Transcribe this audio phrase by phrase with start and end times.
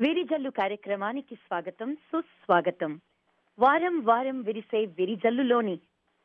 [0.00, 3.00] విరిజల్లు కార్యక్రమానికి స్వాగతం సుస్వాగతం.
[3.58, 5.76] వారం వారం విరిసే విరిజల్లులోని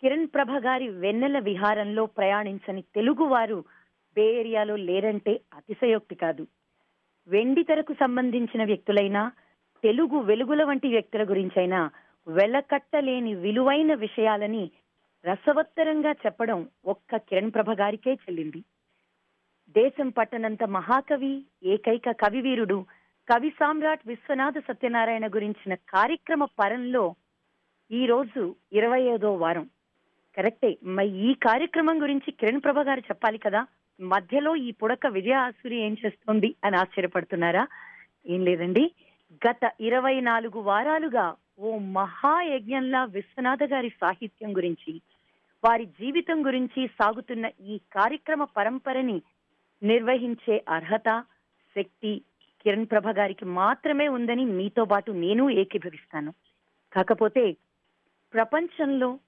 [0.03, 3.65] కిరణ్ ప్రభ గారి వెన్నెల విహారంలో ప్రయాణించని తెలుగువారు
[4.15, 6.47] బే ఏరియాలో లేరంటే అతిశయోక్తి కాదు.
[7.27, 9.31] వెండి తెరకు సంబంధించిన వ్యక్తులైనా
[9.83, 11.91] తెలుగు వెలుగుల వంటి వ్యక్తుల గురించైనా
[12.27, 14.71] వెలకట్టలేని విలువైన విషయాలని
[15.25, 18.61] రసవత్తరంగా చెప్పడం ఒక్క కిరణ్ ప్రభ గారికే చెల్లింది.
[19.75, 22.85] దేశం పట్టనంత మహాకవి ఏకైక కవివీరుడు
[23.29, 27.15] కవి సామ్రాట్ విశ్వనాథ సత్యనారాయణ గురించిన కార్యక్రమ పరంలో
[27.91, 29.69] ఈ రోజు ఇరవై ఐదో వారం.
[30.37, 33.67] కరెక్టే మరి ఈ కార్యక్రమం గురించి కిరణ్ ప్రభ గారు చెప్పాలి కదా.
[34.01, 37.67] మధ్యలో ఈ పుడక విజయ ఆసురి ఏం చేస్తోంది అని ఆశ్చర్యపడుతున్నారా?
[38.27, 38.91] ఏం లేదండి.
[39.47, 45.01] గత ఇరవై నాలుగు వారాలుగా ఓ మహాయజ్ఞంలా విశ్వనాథ గారి సాహిత్యం గురించి
[45.63, 49.21] వారి జీవితం గురించి సాగుతున్న ఈ కార్యక్రమ పరంపరని
[49.83, 51.23] నిర్వహించే అర్హత
[51.75, 52.21] శక్తి
[52.61, 56.31] కిరణ్ ప్రభ గారికి మాత్రమే ఉందని మీతో పాటు నేను ఏకీభవిస్తాను.
[56.93, 57.55] కాకపోతే
[58.33, 59.19] ప్రపంచంలో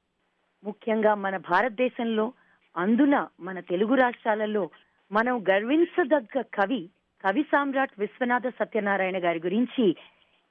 [0.63, 2.33] ముఖ్యంగా మన భారతదేశంలో
[2.77, 4.69] అందున మన తెలుగు రాష్ట్రాలలో
[5.11, 6.89] మనం గర్వించదగ్గ కవి
[7.23, 9.95] కవి సామ్రాట్ విశ్వనాథ సత్యనారాయణ గారి గురించి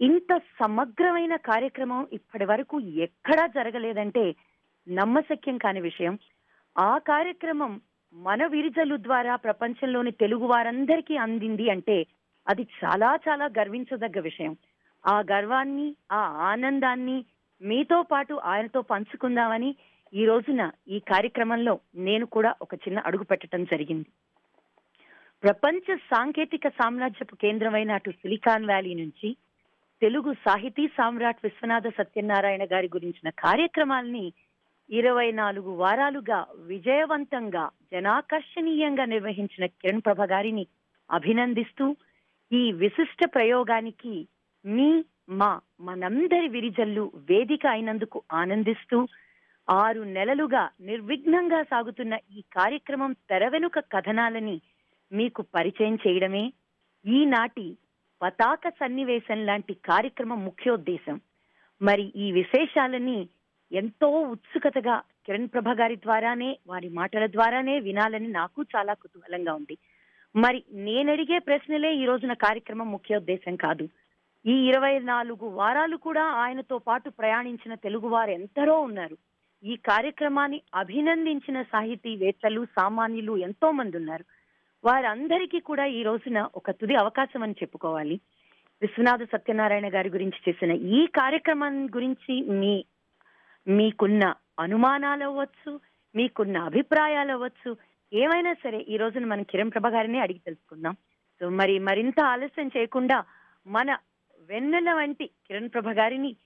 [0.01, 4.35] ఇంత సమగ్రమైన కార్యక్రమం ఇప్పటి వరకు ఎక్కడా జరగలేదంటే
[4.89, 6.19] నమ్మశక్యం కాని విషయం.
[6.79, 7.81] ఆ కార్యక్రమం
[8.15, 12.07] మన విరిజలు ద్వారా ప్రపంచంలోని తెలుగు వారందరికీ అందింది అంటే
[12.49, 14.57] అది చాలా చాలా గర్వించదగ్గ విషయం.
[15.07, 17.25] ఆ గర్వాన్ని ఆ ఆనందాన్ని
[17.63, 19.77] మీతో పాటు ఆయనతో పంచుకుందామని
[20.15, 24.09] ఈ రోజున ఈ కార్యక్రమంలో నేను కూడా ఒక చిన్న అడుగు పెట్టడం జరిగింది.
[25.43, 29.37] ప్రపంచ సాంకేతిక సామ్రాజ్యపు కేంద్రమైన అటు సిలికాన్ వ్యాలీ నుంచి
[30.03, 34.33] తెలుగు సాహితీ సామ్రాట్ విశ్వనాథ సత్యనారాయణ గారి గురించిన కార్యక్రమాల్ని
[34.91, 40.67] ఇరవై నాలుగు వారాలుగా విజయవంతంగా జనాకర్షణీయంగా నిర్వహించిన కిరణ్ ప్రభ గారిని
[41.11, 41.97] అభినందిస్తూ
[42.53, 44.15] ఈ విశిష్ట ప్రయోగానికి
[44.65, 44.89] మీ
[45.31, 45.51] మా
[45.81, 48.99] మనందరి విరిజల్లు వేదిక అయినందుకు ఆనందిస్తూ
[49.69, 54.57] ఆరు నెలలుగా నిర్విఘ్నంగా సాగుతున్న ఈ కార్యక్రమం తెరవెనుక కథనాలని
[55.13, 56.45] మీకు పరిచయం చేయడమే
[57.05, 57.67] ఈనాటి
[58.21, 61.17] పతాక సన్నివేశం లాంటి కార్యక్రమం ముఖ్యోద్దేశం.
[61.81, 63.29] మరి ఈ విశేషాలని
[63.73, 64.97] ఎంతో ఉత్సుకతగా
[65.27, 69.77] కిరణ్ ప్రభ గారి ద్వారానే వారి మాటల ద్వారానే వినాలని నాకు చాలా కుతూహలంగా ఉంది.
[70.37, 73.89] మరి నేనడిగే ప్రశ్నలే ఈ రోజున కార్యక్రమం ముఖ్యోద్దేశం కాదు.
[74.47, 79.17] ఈ ఇరవై నాలుగు వారాలు కూడా ఆయనతో పాటు ప్రయాణించిన తెలుగువారు ఎంతరో ఉన్నారు.
[79.65, 84.25] ఈ కార్యక్రమాన్ని అభినందించిన సాహితీవేత్తలు సామాన్యులు ఎంతో మంది ఉన్నారు.
[84.85, 88.21] వారందరికీ కూడా ఈ రోజున ఒక తుది అవకాశం అని చెప్పుకోవాలి.
[88.83, 92.85] విశ్వనాథ సత్యనారాయణ గారి గురించి చేసిన ఈ కార్యక్రమం గురించి మీ
[93.69, 95.81] మీకున్న అనుమానాలు అవ్వచ్చు
[96.17, 97.77] మీకున్న అభిప్రాయాలు అవ్వచ్చు
[98.13, 100.97] ఏమైనా సరే ఈ రోజున మనం కిరణ్ ప్రభ గారిని అడిగి తెలుసుకుందాం.
[101.41, 103.25] సో మరి మరింత ఆలస్యం చేయకుండా
[103.67, 103.99] మన
[104.49, 106.37] వెన్నెల వంటి కిరణ్ ప్రభ గారిని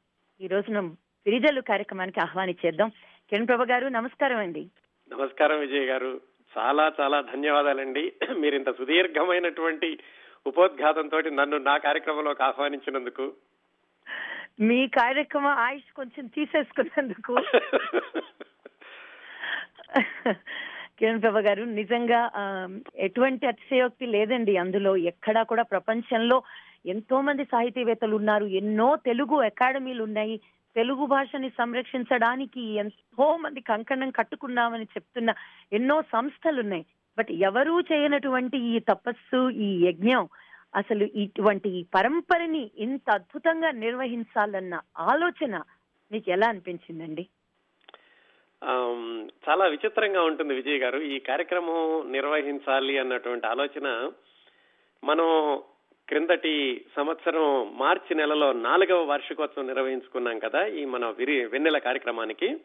[0.40, 0.90] ఈ రోజున
[1.26, 2.90] విరిజల్లు కార్యక్రమానికి ఆహ్వానించేద్దాం
[3.30, 4.70] కిరణ్ ప్రభ గారు నమస్కారం అండి.
[5.12, 6.20] నమస్కారం విజయ్ గారు.
[6.58, 8.12] చాలా చాలా ధన్యవాదాలండి.
[8.36, 9.98] మీరు ఇంత సుదీర్ఘమైనటువంటి
[10.46, 13.32] ఉపోద్ఘాతంతో నన్ను నా కార్యక్రమంలోకి ఆహ్వానించినందుకు.
[14.60, 17.36] మీ కార్యక్రమం ఆయుష్ కొంచెం తీసేసుకున్నందుకు.
[20.98, 22.20] కిరణ్ ప్రభ గారు నిజంగా
[23.06, 24.92] ఎటువంటి అతిశయోక్తి లేదండి అందులో.
[25.12, 26.38] ఎక్కడా కూడా ప్రపంచంలో
[26.86, 30.36] ఎంతో మంది సాహితీవేత్తలు ఉన్నారు ఎన్నో తెలుగు అకాడమీలు ఉన్నాయి
[30.76, 35.30] తెలుగు భాషని సంరక్షించడానికి ఎంతో మంది కంకణం కట్టుకున్నామని చెప్తున్న
[35.72, 36.84] ఎన్నో సంస్థలు ఉన్నాయి
[37.18, 40.24] బట్ ఎవరూ చేయనటువంటి ఈ తపస్సు ఈ యజ్ఞం
[40.74, 44.74] అసలు ఇటువంటి ఈ పరంపరని ఇంత అద్భుతంగా నిర్వహించాలన్న
[45.12, 45.54] ఆలోచన
[46.10, 47.24] మీకు ఎలా అనిపించిందండి?
[48.64, 54.10] చాలా విచిత్రంగా ఉంటుంది విజయ్ గారు ఈ కార్యక్రమం నిర్వహించాలి అన్నటువంటి ఆలోచన
[55.04, 55.60] మనం
[56.08, 62.56] క్రిందటి సంవత్సరం మార్చి నెలలో నాలుగవ వార్షికోత్సవం నిర్వహించుకున్నాం కదా ఈ మన విరి వెన్నెల కార్యక్రమానికి.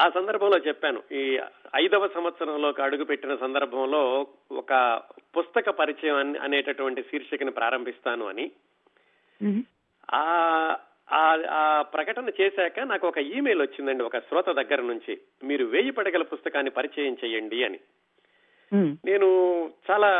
[0.00, 1.40] ఆ సందర్భంలో చెప్పాను ఈ
[1.76, 5.02] ఐదవ సంవత్సరంలోకి అడుగుపెట్టిన సందర్భంలో ఒక
[5.38, 8.50] పుస్తక పరిచయం అన్- అనేటటువంటి శీర్షికను ప్రారంభిస్తాను అని.
[10.14, 10.76] ఆ
[11.12, 15.18] ఆ- ప్రకటన చేశాక నాకు ఒక ఈమెయిల్ వచ్చిందండి ఒక శ్రోత దగ్గర నుంచి.
[15.44, 17.80] మీరు వేయి పడగల పుస్తకాన్ని పరిచయం చేయండి అని.
[19.04, 19.26] నేను
[19.90, 20.10] చాలా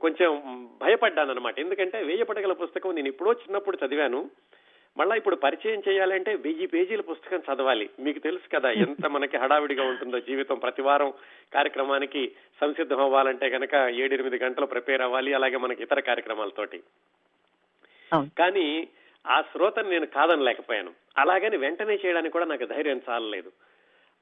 [0.00, 4.30] కొంచెం భయపడ్డాను అనమాట ఎందుకంటే వేయి పడగల పుస్తకం నేను ఎప్పుడో చిన్నప్పుడు చదివాను.
[4.96, 7.90] మళ్ళా ఇప్పుడు పరిచయం చేయాలంటే వెయ్యి పేజీల పుస్తకం చదవాలి.
[8.00, 10.58] మీకు తెలుసు కదా ఎంత మనకి హడావిడిగా ఉంటుందో జీవితం.
[10.58, 11.12] ప్రతి వారం
[11.54, 15.34] కార్యక్రమానికి సంసిద్ధం అవ్వాలంటే గనక ఏడెనిమిది గంటలు ప్రిపేర్ అవ్వాలి.
[15.34, 16.82] అలాగే మనకి ఇతర కార్యక్రమాలతోటి.
[18.38, 18.88] కానీ
[19.28, 20.92] ఆ శ్రోతను నేను కాదనలేకపోయాను.
[21.18, 23.52] అలాగని వెంటనే చేయడానికి కూడా నాకు ధైర్యం చాలలేదు.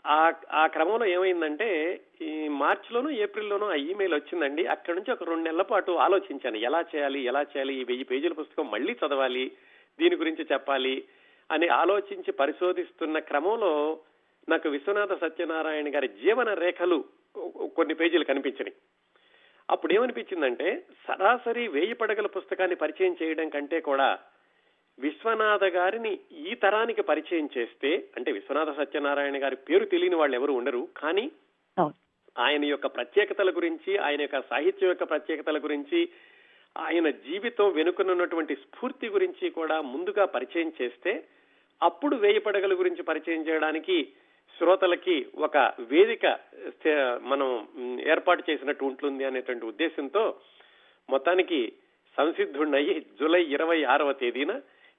[0.07, 4.67] ఆ ఆ క్రమంలో ఏమైందంటే ఈ మార్చిలోనూ ఏప్రిల్లోనూ ఆ ఇమెయిల్ వచ్చిందండి.
[4.67, 6.57] అక్కడి నుంచి ఒక రెండు నెలల పాటు ఆలోచించాను.
[6.57, 9.53] ఎలా చేయాలి ఎలా చేయాలి ఈ వెయ్యి పేజీల పుస్తకం మళ్ళీ చదవాలి
[10.01, 11.05] దీని గురించి చెప్పాలి
[11.51, 13.99] అని ఆలోచించి పరిశోధిస్తున్న క్రమంలో
[14.49, 17.05] నాకు విశ్వనాథ సత్యనారాయణ గారి జీవన రేఖలు
[17.77, 18.75] కొన్ని పేజీలు కనిపించినాయి.
[19.71, 24.19] అప్పుడు ఏమనిపించిందంటే సరాసరి వేయి పడగల పుస్తకాన్ని పరిచయం చేయడం కంటే కూడా
[24.99, 26.13] విశ్వనాథ గారిని
[26.43, 31.27] ఈ తరానికి పరిచయం చేస్తే అంటే విశ్వనాథ సత్యనారాయణ గారి పేరు తెలియని వాళ్ళు ఎవరు ఉండరు కానీ.
[32.37, 36.01] ఆయన యొక్క ప్రత్యేకతల గురించి ఆయన యొక్క సాహిత్యం యొక్క ప్రత్యేకతల గురించి
[36.77, 41.13] ఆయన జీవితం వెనుకనున్నటువంటి స్ఫూర్తి గురించి కూడా ముందుగా పరిచయం చేస్తే
[41.81, 43.97] అప్పుడు వేయి పడగల గురించి పరిచయం చేయడానికి
[44.57, 45.17] శ్రోతలకి
[45.47, 45.57] ఒక
[45.91, 46.27] వేదిక
[47.27, 47.49] మనం
[48.13, 50.23] ఏర్పాటు చేసినట్టు ఉంటుంది అనేటువంటి ఉద్దేశంతో
[51.09, 51.61] మొత్తానికి
[52.17, 54.53] సంసిద్ధుడయ్యి జూలై ఇరవై ఆరవ తేదీన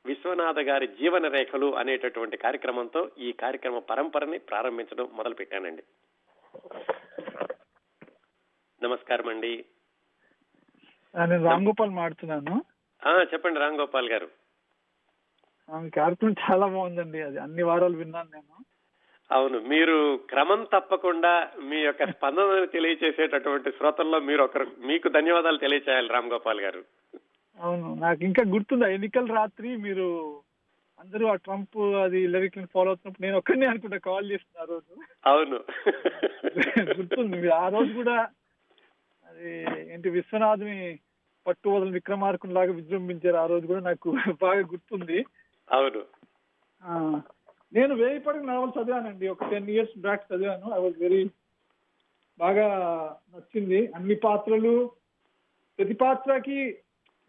[0.07, 5.83] విశ్వనాథ గారి జీవన రేఖలు అనేటటువంటి కార్యక్రమంతో ఈ కార్యక్రమ పరంపరని ప్రారంభించడం మొదలు పెట్టానండి
[8.81, 9.53] నమస్కారం అండి.
[11.15, 12.55] నేను రామ్ గోపాల్ మాడుతున్నాను
[13.01, 14.27] ఆ, చెప్పండి రామ్ గోపాల్ గారు.
[15.93, 17.21] కార్యక్రమం చాలా బాగుందండి.
[17.21, 18.55] అది అన్ని వారాలు విన్నాను నేను.
[19.29, 19.95] అవును మీరు
[20.29, 21.31] క్రమం తప్పకుండా
[21.61, 26.81] మీ యొక్క స్పందనను తెలియజేసేటటువంటి శ్రోతల్లో మీరు ఒకరు మీకు ధన్యవాదాలు తెలియచేయాలి రామ్ గోపాల్ గారు.
[27.59, 27.95] అవును.
[27.95, 28.93] నాకు ఇంకా గుర్తుంది?
[28.93, 30.07] ఎన్నికల రాత్రి మీరు
[30.99, 34.93] అందరూ ఆ ట్రంప్ అది లిరిక్ ఫాలో అవుతున్నప్పుడు నేను ఒక్కడినే అనుకుంటా కాల్ చేసిన ఆ రోజు.
[35.25, 35.59] అవును.
[36.99, 37.37] గుర్తుంది.
[37.37, 38.15] మీరు ఆ రోజు కూడా
[39.27, 39.49] అది
[39.93, 40.99] ఏంటి విశ్వనాథుని
[41.47, 43.35] పట్టు వదలని విక్రమార్కుని లాగా విజృంభించారు.
[43.35, 44.11] ఆ రోజు కూడా నాకు
[44.41, 45.25] బాగా గుర్తుంది.
[45.71, 46.01] అవును.
[47.73, 49.27] నేను వేయి పడక నావల్ చదివానండి.
[49.27, 50.75] ఒక టెన్ ఇయర్స్ బ్యాక్ చదివాను.
[50.75, 51.29] ఐ వాజ్ వెరీ
[52.39, 52.67] బాగా
[53.35, 53.91] నచ్చింది.
[53.95, 54.91] అన్ని పాత్రలు
[55.79, 56.59] ప్రతి పాత్రకి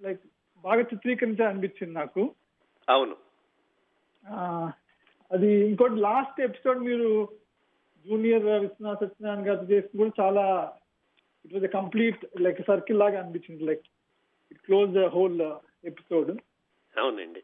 [0.02, 0.20] లైక్
[0.64, 2.34] బాగా చిత్రీకరించాలి అనిపించింది నాకు.
[2.88, 3.16] అవును.
[4.28, 4.70] ఆ,
[5.32, 7.28] అది ఇంకోటి లాస్ట్ ఎపిసోడ్ మీరు
[8.08, 10.72] జూనియర్ విశ్వనాథ్ సత్యనారాయణ గారు చేసి కూడా చాలా
[11.44, 13.82] it was complete like circle లాగా అనిపించింది like
[14.52, 15.40] it close the whole
[15.84, 16.30] episode
[16.98, 17.42] అవునండి.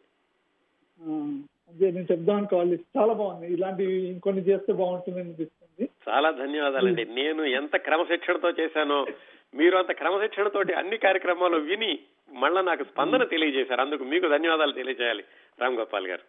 [1.68, 3.52] అదే నేను చెప్దామని కాల్ చాలా బాగుంది.
[3.52, 5.90] ఇలాంటివి ఇంకొన్ని చేస్తే బాగుంటుంది అనిపిస్తుంది.
[6.08, 7.04] చాలా ధన్యవాదాలండి.
[7.04, 9.06] నేను ఎంత క్రమశిక్షణతో చేశానో
[9.54, 11.98] మీరు అంత క్రమశిక్షణతోటి అన్ని కార్యక్రమాలు విని
[12.34, 13.80] మళ్ళా నాకు స్పందన తెలియజేశారు.
[13.80, 15.24] అందుకు మీకు ధన్యవాదాలు తెలియజేయాలి
[15.60, 16.22] రామ్ గోపాల్ గారు.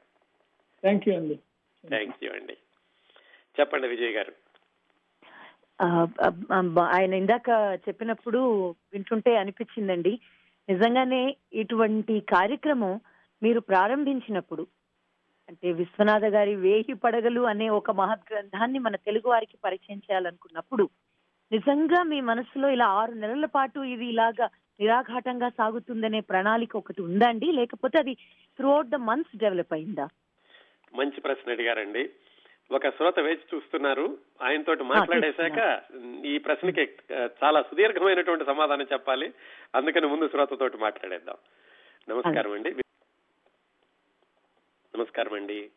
[0.81, 1.39] థ్యాంక్ యూ అండి.
[1.87, 2.57] థ్యాంక్ యూ అండి.
[3.59, 4.33] చెప్పండి విజయ్ గారు.
[6.79, 10.19] ఆయన ఇందాక చెప్పినప్పుడు వింటుంటే అనిపించిందండి.
[10.69, 12.99] నిజంగానే ఇటువంటి కార్యక్రమం
[13.43, 14.67] మీరు ప్రారంభించినప్పుడు
[15.49, 20.89] అంటే విశ్వనాథ గారి వేయి పడగలు అనే ఒక మహత్ గ్రంథాన్ని మన తెలుగు వారికి పరిచయం చేయాలనుకున్నప్పుడు
[21.51, 24.49] నిజంగా మీ మనసులో ఇలా ఆరు నెలల పాటు ఇది ఇలాగా
[24.79, 28.13] నిరాఘాటంగా సాగుతుందనే ప్రణాళిక ఒకటి ఉందా అండి లేకపోతే అది
[28.57, 30.07] throughout the months develop అయిందా?
[30.95, 32.09] మంచి ప్రశ్న అడిగారండి.
[32.71, 34.17] ఒక శ్రోత వేచి చూస్తున్నారు.
[34.41, 35.81] ఆయనతోటి మాట్లాడేశాక
[36.25, 36.83] ఈ ప్రశ్నకి
[37.43, 39.33] చాలా సుదీర్ఘమైనటువంటి సమాధానం చెప్పాలి.
[39.75, 41.37] అందుకని ముందు శ్రోతతోటి మాట్లాడేద్దాం.
[42.09, 42.71] నమస్కారం అండి.
[44.97, 45.69] నమస్కారం అండి.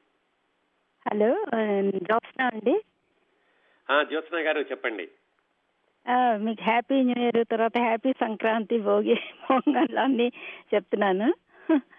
[1.08, 1.30] హలో
[1.80, 2.74] జ్యోత్స్న అండి.
[4.08, 5.08] జ్యోత్స్న గారు చెప్పండి.
[6.38, 9.14] మీకు హ్యాపీ న్యూ ఇయర్ తర్వాత హ్యాపీ సంక్రాంతి భోగి
[9.50, 10.32] పొంగల్ అన్ని
[10.74, 11.34] చెప్తున్నాను.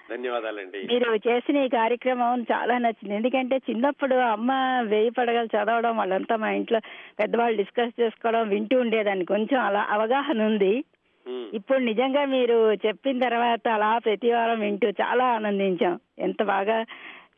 [0.10, 0.88] ధన్యవాదాలండి.
[0.94, 3.16] మీరు చేసిన ఈ కార్యక్రమం చాలా నచ్చింది.
[3.16, 4.52] ఎందుకంటే చిన్నప్పుడు అమ్మ
[4.82, 6.80] వేయి పడగలు చదవడం వాళ్ళంతా మా ఇంట్లో
[7.20, 9.26] పెద్దవాళ్ళు డిస్కస్ చేసుకోవడం వింటూ ఉండేదాన్ని.
[9.26, 10.84] కొంచెం అలా అవగాహన ఉంది.
[11.54, 16.00] ఇప్పుడు నిజంగా మీరు చెప్పిన తర్వాత అలా ప్రతి వారం వింటూ చాలా ఆనందించాం.
[16.20, 16.86] ఎంత బాగా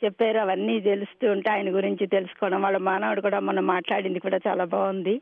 [0.06, 5.22] చెప్పారు అవన్నీ తెలుస్తూ ఉంటే ఆయన గురించి తెలుసుకోవడం వాళ్ళ మానవుడు కూడా మనం మాట్లాడింది కూడా చాలా బాగుంది.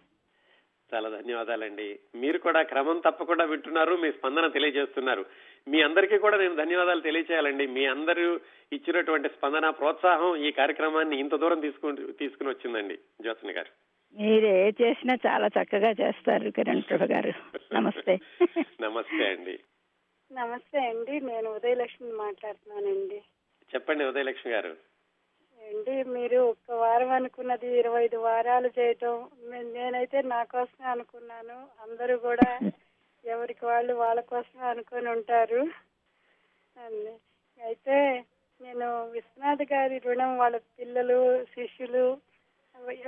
[0.95, 1.99] చాలా ధన్యవాదాలండి.
[2.15, 5.25] మీరు కూడా క్రమం తప్పకుండా వింటున్నారు మీ స్పందన తెలియజేస్తున్నారు.
[5.67, 7.67] మీ అందరికీ కూడా నేను ధన్యవాదాలు తెలియచేయాలండి.
[7.67, 8.39] మీ అందరూ
[8.73, 12.95] ఇచ్చినటువంటి స్పందన ప్రోత్సాహం ఈ కార్యక్రమాన్ని ఇంత దూరం తీసుకుని తీసుకుని వచ్చిందండి.
[13.21, 13.89] జ్యోత్స్న గారు.
[14.21, 17.33] మీరు ఏ చేసినా చాలా చక్కగా చేస్తారు కిరణ్ ప్రభ గారు.
[17.73, 18.19] నమస్తే.
[18.81, 19.59] నమస్తే అండి.
[20.31, 21.19] నమస్తే అండి.
[21.21, 23.15] నేను ఉదయలక్ష్మి మాట్లాడుతున్నానండి.
[23.75, 24.88] చెప్పండి ఉదయలక్ష్మి గారు.
[25.69, 29.15] అండి మీరు ఒక్క వారం అనుకున్నది ఇరవై ఐదు వారాలు చేయటం
[29.73, 31.57] నేనైతే నా కోసమే అనుకున్నాను.
[31.85, 32.47] అందరూ కూడా
[33.25, 35.61] ఎవరికి వాళ్ళు వాళ్ళ కోసమే అనుకొని ఉంటారు.
[36.75, 37.13] అండి.
[37.59, 37.97] అయితే
[38.61, 41.19] నేను విశ్వనాథ్ గారి రుణం వాళ్ళ పిల్లలు
[41.55, 42.05] శిష్యులు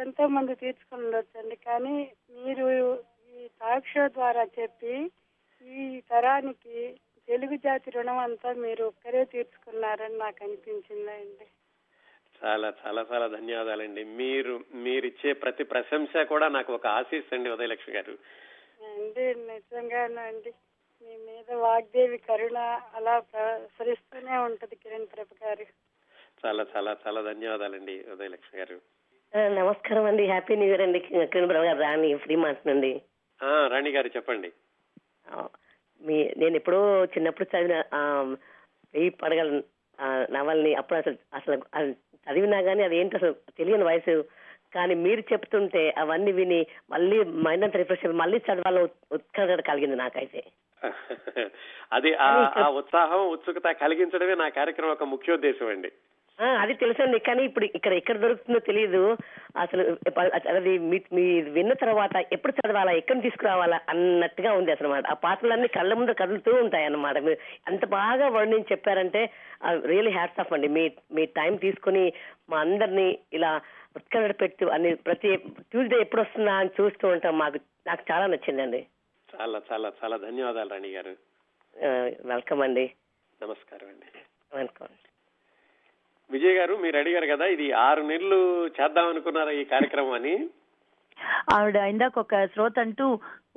[0.03, 1.57] ఎంతో మంది తీర్చుకుని ఉండొచ్చండి.
[1.67, 1.95] కానీ
[2.37, 2.67] మీరు
[3.35, 4.95] ఈ టాక్ షో ద్వారా చెప్పి
[5.65, 6.77] ఈ తరానికి
[7.27, 11.47] తెలుగు జాతి రుణం అంతా మీరు ఒక్కరే తీర్చుకున్నారని నాకు అనిపించిందండి.
[12.41, 14.03] చాలా చాలా చాలా ధన్యవాదాలండి.
[14.03, 18.13] మీరు మీరిచ్చే ప్రతి ప్రశంస కూడా నాకు ఒక ఆశీస్ అండి ఉదయలక్ష్మి గారు.
[18.85, 20.51] అండి నిజంగానే అండి.
[21.01, 22.57] మీ మీద వాగ్దేవి కరుణ
[22.95, 25.65] అలా ప్రసరిస్తూనే ఉంటది కిరణ్ ప్రభ గారు.
[26.45, 28.77] చాలా చాలా చాలా ధన్యవాదాలండి ఉదయలక్ష్మి గారు.
[29.53, 30.25] నమస్కారం అండి.
[30.25, 31.79] హ్యాపీ న్యూ ఇయర్ అండి కిరణ్ బ్రహ్మ గారు.
[31.79, 33.01] రాణి ఫ్రీ మాట్లాడండి
[33.39, 34.49] ఆ, రాణి గారు చెప్పండి.
[36.01, 38.01] మీ నేను ఎప్పుడో చిన్నప్పుడు చదివిన ఆ,
[38.93, 39.61] వెయ్యి పడగల
[40.31, 41.95] నవల్ని అప్పుడు అసలు అసలు
[42.27, 44.25] చదివినా కానీ అది ఏంటి అసలు తెలియని వయసు.
[44.73, 50.43] కానీ మీరు చెప్తుంటే అవన్నీ విని మళ్ళీ మైండ్ అంతా రిఫ్రెష్ మళ్ళీ చదవాలని ఉత్- ఉత్కంఠ కలిగింది నాకైతే.
[51.93, 55.91] అది ఆ ఉత్సాహం ఉత్సుకత కలిగించడమే నా కార్యక్రమం యొక్క ముఖ్యోద్దేశం అండి.
[56.43, 57.19] అది తెలుసండి.
[57.19, 59.17] కానీ ఇప్పుడు ఇక్కడ ఎక్కడ దొరుకుతుందో తెలియదు
[59.57, 59.97] అసలు
[60.49, 66.11] అది మీ- విన్న తర్వాత ఎప్పుడు చదవాలా ఎక్కడ తీసుకురావాలా అన్నట్టుగా ఉంది అసలు ఆ పాటలన్నీ కళ్ళ ముందు
[66.11, 69.29] కదులుతూ ఉంటాయి అన్నమాట మీరు అంత బాగా వర్ణించి చెప్పారంటే
[69.85, 70.67] రియలీ హ్యాట్స్ ఆఫ్ అండి.
[70.67, 72.13] మీ మీ టైం తీసుకుని
[72.49, 73.61] మా అందరినీ ఇలా
[73.95, 77.37] ఉత్కంఠ పెట్టు అన్ని ప్రతి ట్యూస్డే ఎప్పుడు వస్తుందా అని చూస్తూ ఉంటాం.
[77.37, 78.85] మాకు నాకు చాలా నచ్చిందండి.
[79.41, 81.15] చాలా చాలా చాలా ధన్యవాదాలు రాణి గారు.
[82.25, 82.91] వెల్కమ్ అండి.
[83.43, 84.05] నమస్కారం అండి.
[84.57, 85.10] వెల్కమ్.
[86.33, 90.35] విజయ్ గారు మీరు అడిగారు కదా ఇది ఆరు నెలలు చేద్దాం అనుకున్నారా ఈ కార్యక్రమం అని?
[91.53, 93.07] ఆవిడ ఇందాక ఒక శ్రోత అంటూ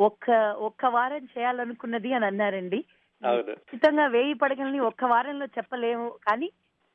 [0.00, 0.30] ఒక్క
[0.68, 2.80] ఒక్క వారం చేయాలనుకున్నది అని అన్నారండి.
[3.22, 6.48] ఖచ్చితంగా వేయి పడగల్ని ఒక్క వారంలో చెప్పలేము కానీ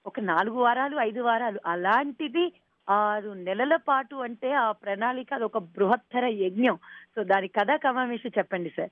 [0.06, 2.46] ఒక నాలుగు వారాలు ఐదు వారాలు అలాంటిది
[2.90, 6.78] ఆరు నెలల పాటు అంటే ఆ ప్రణాళిక అది ఒక బృహత్తర యజ్ఞం.
[7.16, 8.92] సో దాని కథ కమామేషి చెప్పండి సార్.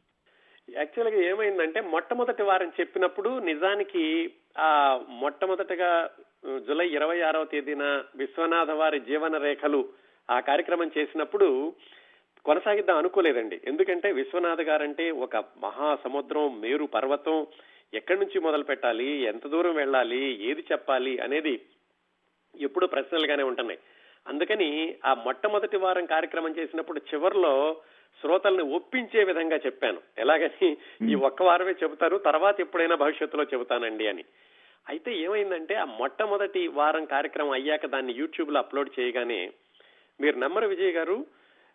[0.70, 4.04] యాక్చువల్గా ఏమైందంటే మొట్టమొదటి వారం చెప్పినప్పుడు నిజానికి
[4.58, 4.70] ఆ
[5.10, 5.92] మొట్టమొదటగా
[6.48, 9.90] జూలై ఇరవై ఆరవ తేదీన విశ్వనాథ వారి జీవన రేఖలు
[10.32, 11.74] ఆ కార్యక్రమం చేసినప్పుడు
[12.46, 13.62] కొనసాగిద్దాం అనుకోలేదండి.
[13.66, 17.48] ఎందుకంటే విశ్వనాథ్ గారంటే ఒక మహా సముద్రం మేరు పర్వతం
[17.94, 21.62] ఎక్కడి నుంచి మొదలు పెట్టాలి ఎంత దూరం వెళ్ళాలి ఏది చెప్పాలి అనేది
[22.60, 23.80] ఎప్పుడు ప్రశ్నలుగానే ఉంటున్నాయి.
[24.28, 27.76] అందుకని ఆ మొట్టమొదటి వారం కార్యక్రమం చేసినప్పుడు చివర్లో
[28.22, 30.02] శ్రోతల్ని ఒప్పించే విధంగా చెప్పాను.
[30.18, 30.78] ఎలాగని
[31.12, 34.24] ఈ ఒక్క వారమే చెబుతారు తర్వాత ఎప్పుడైనా భవిష్యత్తులో చెబుతానండి అని.
[34.90, 39.52] అయితే ఏమైందంటే ఆ మొట్టమొదటి వారం కార్యక్రమం అయ్యాక దాన్ని యూట్యూబ్లో అప్లోడ్ చేయగానే
[40.22, 41.26] మీరు నమ్మరు విజయ్ గారు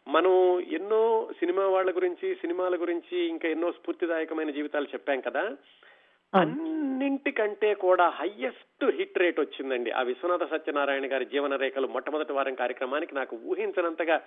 [0.08, 5.56] మనం ఎన్నో సినిమా వాళ్ళ గురించి సినిమాల గురించి ఇంకా ఎన్నో స్ఫూర్తిదాయకమైన జీవితాలు చెప్పాం కదా.
[6.34, 9.90] అన్నింటికంటే కూడా హయ్యెస్ట్ హిట్ రేట్ వచ్చిందండి.
[9.90, 14.20] ఆ విశ్వనాథ సత్యనారాయణ గారి జీవన రేఖలు మొట్టమొదటి వారం కార్యక్రమానికి నాకు ఊహించినంతగా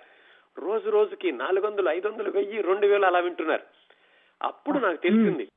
[0.58, 3.62] రోజు రోజుకి నాలుగు వందలు ఐదు వందలు వెయ్యి రెండు వేలు అలా వింటున్నారు.
[4.42, 5.48] అప్పుడు నాకు తెలిసింది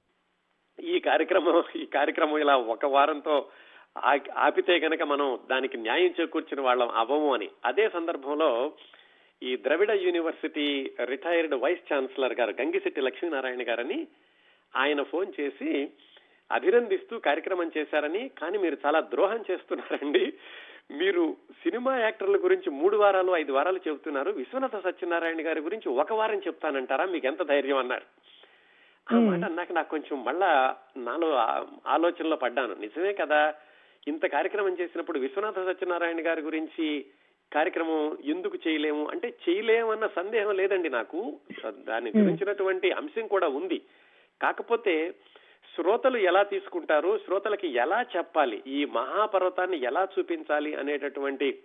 [1.09, 3.35] కార్యక్రమం ఈ కార్యక్రమం ఇలా ఒక వారంతో
[4.37, 7.49] ఆపితే గనక మనం దానికి న్యాయం చేకూర్చిన వాళ్ళం అవ్వము అని.
[7.65, 8.49] అదే సందర్భంలో
[9.43, 14.07] ఈ Dravida university retired vice chancellor గారు గంగిశెట్టి లక్ష్మీనారాయణ గారని
[14.75, 15.69] ఆయన ఫోన్ చేసి
[16.51, 20.33] అభినందిస్తూ కార్యక్రమం చేశారని కానీ మీరు చాలా ద్రోహం చేస్తున్నారండి.
[20.91, 21.23] మీరు
[21.63, 24.31] సినిమా యాక్టర్ల గురించి మూడు వారాలు ఐదు వారాలు చెబుతున్నారు.
[24.31, 27.05] విశ్వనాథ సత్యనారాయణ గారి గురించి ఒక వారం చెప్తానంటారా?
[27.05, 28.07] మీకు ఎంత ధైర్యం అన్నారు?
[29.11, 31.35] ఆ మాట అన్నాక నాకు కొంచెం మళ్ళా నాలో
[31.87, 32.73] ఆలోచనలో పడ్డాను.
[32.73, 33.53] నిజమే కదా
[34.07, 37.05] ఇంత కార్యక్రమం చేసినప్పుడు విశ్వనాథ సత్యనారాయణ గారి గురించి
[37.53, 39.09] కార్యక్రమం ఎందుకు చేయలేము?
[39.09, 41.39] అంటే చేయలేమన్న సందేహం లేదండి నాకు.
[41.67, 43.81] దాని గురించినటువంటి అంశం కూడా ఉంది.
[44.41, 45.13] కాకపోతే
[45.75, 47.17] శ్రోతలు ఎలా తీసుకుంటారు?
[47.17, 48.63] శ్రోతలకి ఎలా చెప్పాలి?
[48.67, 51.59] ఈ మహాపర్వతాన్ని ఎలా చూపించాలి అనేటటువంటి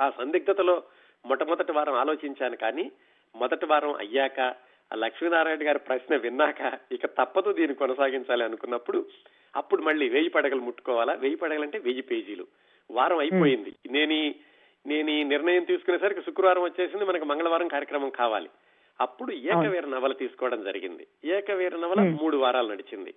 [0.00, 0.82] ఆ సందిగ్ధతలో
[1.26, 2.92] మొట్టమొదటి వారం ఆలోచించాను కానీ
[3.36, 4.54] మొదటి వారం అయ్యాక
[4.92, 9.06] ఆ లక్ష్మీనారాయణ గారి ప్రశ్న విన్నాక ఇక తప్పదు దీన్ని కొనసాగించాలి అనుకున్నప్పుడు
[9.56, 11.12] అప్పుడు మళ్ళీ వెయ్యి పడగలు ముట్టుకోవాలా?
[11.12, 12.46] వెయ్యి పడగలు అంటే వెయ్యి పేజీలు.
[12.90, 13.72] వారం అయిపోయింది.
[13.90, 14.34] నేను
[14.86, 18.48] నేను ఈ నిర్ణయం తీసుకునేసరికి శుక్రవారం వచ్చేసింది మనకి మంగళవారం కార్యక్రమం కావాలి.
[19.00, 21.06] అప్పుడు ఏకవీర నవల తీసుకోవడం జరిగింది.
[21.24, 23.14] ఏకవీర నవల మూడు వారాలు నడిచింది.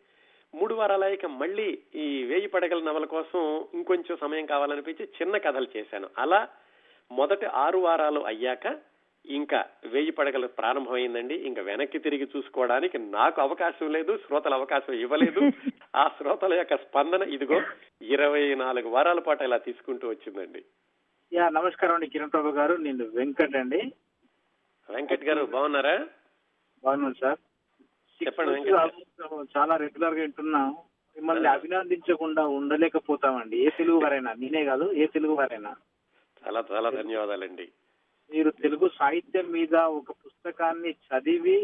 [0.56, 6.10] మూడు వారాలు అయ్యాక మళ్ళీ ఈ వేయి పడగల నవల కోసం ఇంకొంచెం సమయం కావాలనిపించి చిన్న కథలు చేశాను.
[6.18, 6.48] అలా
[7.12, 8.68] మొదటి ఆరు వారాలు అయ్యాక
[9.28, 11.36] ఇంకా వేయి పడగలు ప్రారంభమైందండి.
[11.36, 15.40] ఇంకా వెనక్కి తిరిగి చూసుకోవడానికి నాకు అవకాశం లేదు శ్రోతల అవకాశం ఇవ్వలేదు.
[15.96, 17.62] ఆ శ్రోతల యొక్క స్పందన ఇదిగో
[18.02, 20.66] ఇరవై నాలుగు వారాల పాటు ఇలా తీసుకుంటూ వచ్చిందండి.
[21.34, 22.74] యా నమస్కారం అండి కిరణ్ ప్రభు గారు.
[22.74, 23.82] నేను వెంకట్ అండి.
[24.90, 26.08] వెంకట్ గారు బాగున్నారా?
[26.84, 27.40] బాగున్నాను సార్.
[28.24, 28.72] చెప్పండి
[29.58, 30.76] చాలా రెగ్యులర్గా వింటున్నాం.
[31.18, 33.66] మిమ్మల్ని అభినందించకుండా ఉండలేకపోతామండి.
[33.66, 35.76] ఏ తెలుగు వారైనా నేనే కాదు ఏ తెలుగు వారైనా.
[36.44, 37.72] చాలా చాలా ధన్యవాదాలండి.
[38.32, 41.60] మీరు తెలుగు సాహిత్యం మీద ఒక పుస్తకాన్ని చదివి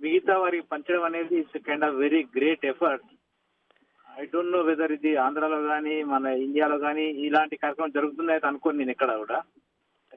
[0.00, 3.10] మిగతా వారికి పంచడం అనేది it's kind of very great effort
[4.20, 8.78] I don't know whether ఇది ఆంధ్రాలో కానీ మన ఇండియాలో కానీ ఇలాంటి కార్యక్రమం జరుగుతుంది అయితే అనుకోను
[8.78, 9.38] నేను ఎక్కడ కూడా.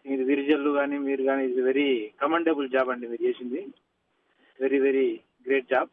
[0.05, 1.87] మీరు ఇది విరిజల్లు కానీ మీరు కానీ ఇది వెరీ
[2.21, 3.61] కమెండబుల్ జాబ్ అండి మీరు చేసింది.
[4.61, 5.07] వెరీ వెరీ
[5.47, 5.89] గ్రేట్ జాబ్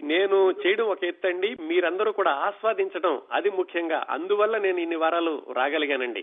[0.00, 3.98] నేను చేయడం ఒక ఎత్తండి మీరందరూ కూడా ఆస్వాదించడం అది ముఖ్యంగా.
[4.10, 6.22] అందువల్ల నేను ఇన్ని వారాలు రాగలిగానండి.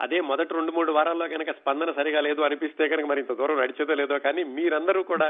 [0.00, 3.94] అదే మొదటి రెండు మూడు వారాల్లో కనుక స్పందన సరిగా లేదు అనిపిస్తే కనుక మరి ఇంత దూరం నడిచేదో
[4.00, 5.28] లేదో కానీ మీరందరూ కూడా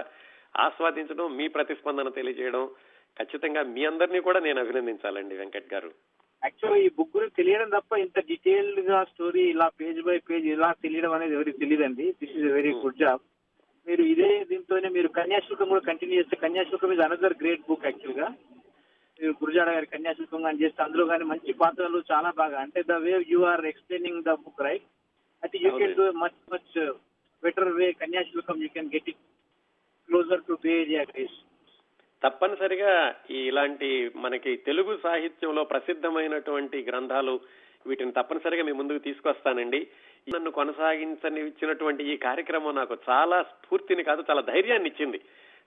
[0.64, 2.64] ఆస్వాదించడం మీ ప్రతిస్పందన తెలియజేయడం
[3.16, 5.90] ఖచ్చితంగా మీ అందరినీ కూడా నేను అభినందించాలండి వెంకట్ గారు.
[6.42, 11.12] యాక్చువల్గా ఈ బుక్ గురించి తెలియడం తప్ప ఇంత డీటెయిల్డ్గా స్టోరీ ఇలా పేజ్ బై పేజ్ ఇలా తెలియడం
[11.16, 12.06] అనేది ఎవరికి తెలియదండి.
[12.20, 13.23] This is very good job
[13.87, 18.28] మీరు ఇదే దీంతోనే మీరు కన్యాశుల్కం కూడా కంటిన్యూ చేస్తే Kanyasulkam is another great book యాక్చువల్గా.
[19.40, 22.58] గురుజాడ గారి కన్యాశుల్కం కానీ చేస్తే అందులో కానీ మంచి పాత్రలు చాలా బాగా.
[22.61, 24.87] అంటే the way you are explaining the book right?
[25.42, 26.76] అయితే you can do much much
[27.42, 28.58] better way Kanyasulkam.
[28.62, 29.23] You can get it
[30.08, 31.38] closer to Bay Area grace
[32.23, 32.92] తప్పనిసరిగా
[33.30, 37.35] ఈ ఇలాంటి మనకి తెలుగు సాహిత్యంలో ప్రసిద్ధమైనటువంటి గ్రంథాలు
[37.87, 39.80] వీటిని తప్పనిసరిగా మీ ముందుకు తీసుకొస్తానండి.
[40.35, 45.18] నన్ను కొనసాగించని ఇచ్చినటువంటి ఈ కార్యక్రమం నాకు చాలా స్ఫూర్తిని కాదు చాలా ధైర్యాన్ని ఇచ్చింది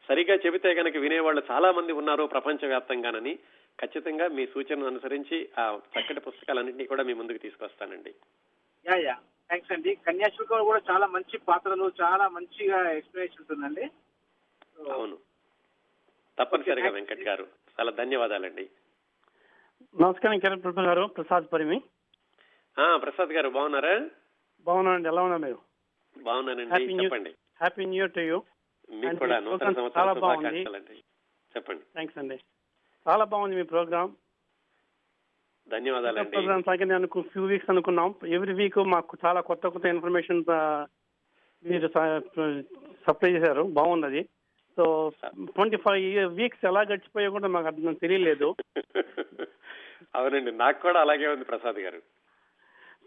[0.07, 3.39] సరిగా చెబితే గనక వినేవాళ్ళు చాలా మంది ఉన్నారు ప్రపంచవ్యాప్తంగానని.
[3.81, 8.15] ఖచ్చితంగా మీ సూచనను అనుసరించి ఆ చక్కటి పుస్తకాలన్నింటినీ కూడా మీ ముందుకు తీసుకొస్తానండి.
[8.89, 9.13] Yeah yeah.
[9.47, 9.95] థ్యాంక్స్ అండి.
[9.95, 13.89] కన్యాశుల్కం కూడా చాలా మంచి పాత్రలు చాలా మంచిగా ఎక్స్ప్లెనేషన్ ఉంటుందండి
[14.91, 15.17] అవును.
[16.39, 17.47] తప్పనిసరిగా వెంకట్ గారు.
[17.79, 18.69] చాలా ధన్యవాదాలండి.
[20.01, 21.05] నమస్కారం కిరణ్ ప్రభు గారు.
[21.05, 21.81] ప్రసాద్ పరిమి.
[22.79, 24.09] ఆ ప్రసాద్ గారు బాగున్నారా?
[24.61, 25.09] బాగున్నానండి.
[25.09, 25.59] ఎలా ఉన్నారు మీరు?
[26.17, 26.69] బాగున్నానండి.
[26.69, 28.43] Happy new happy new year to you.
[28.91, 30.49] మీకు కూడా నూతన సంవత్సర బాగుంది.
[30.49, 31.03] శుభాకాంక్షలండి.
[31.55, 31.81] చెప్పండి.
[31.81, 32.39] థ్యాంక్స్ అండి.
[33.07, 34.11] చాలా బాగుంది మీ ప్రోగ్రామ్.
[35.69, 36.29] ధన్యవాదాలండి.
[36.29, 38.15] ప్రోగ్రామ్ సాగే నేను ఫ్యూ వీక్స్ అనుకున్నాం.
[38.27, 40.43] ఎవ్రీ వీక్ మాకు చాలా కొత్త కొత్త ఇన్ఫర్మేషన్
[41.65, 41.87] మీరు
[43.07, 43.63] సప్లై చేశారు.
[43.63, 44.29] బాగున్నది
[44.75, 45.11] సో
[45.43, 48.55] ట్వంటీ ఫైవ్ వీక్స్ ఎలా గడిచిపోయా కూడా మాకు అర్థం తెలియలేదు.
[50.15, 50.51] అవునండి.
[50.51, 52.01] నాకు కూడా అలాగే ఉంది ప్రసాద్ గారు.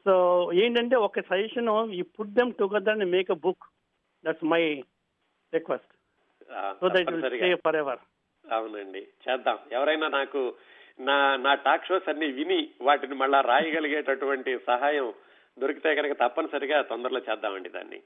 [0.04, 0.12] సో
[0.52, 3.64] ఏంటంటే ఒక సజెషన్ ఈ put them together and make a book
[4.26, 4.84] that's my
[5.54, 5.86] request.
[6.52, 7.36] ఆ, సో దట్ విల్ తప్పనిసరిగా.
[7.36, 7.98] స్టే ఫర్ ఎవర్
[8.52, 9.58] అవునండి చేద్దాం.
[9.72, 10.54] ఎవరైనా నాకు
[11.00, 15.14] నా నా టాక్ షోస్ అన్ని విని వాటిని మళ్ళా రాయగలిగేటటువంటి సహాయం
[15.58, 18.02] దొరికితే కనుక తప్పనిసరిగా తొందరలో చేద్దామండి దాన్ని.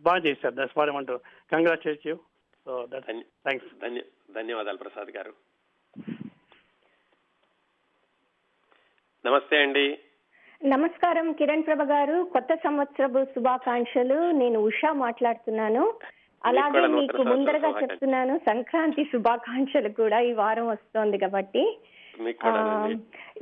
[0.00, 0.54] బాగా చేశారు.
[0.54, 0.78] దట్స్
[1.52, 2.16] కంగ్రాచులేట్ యూ
[2.64, 5.34] సో ధన్య- థ్యాంక్స్ ధన్య ధన్యవాదాలు ప్రసాద్ గారు.
[9.26, 9.98] నమస్తే అండి.
[10.60, 12.30] నమస్కారం కిరణ్ ప్రభ గారు.
[12.32, 14.30] కొత్త సంవత్సరపు శుభాకాంక్షలు.
[14.30, 15.92] నేను ఉషా మాట్లాడుతున్నాను.
[16.44, 17.70] అలాగే మీకు ముందరగా.
[17.82, 21.62] చెప్తున్నాను సంక్రాంతి శుభాకాంక్షలు కూడా ఈ వారం వస్తోంది కాబట్టి.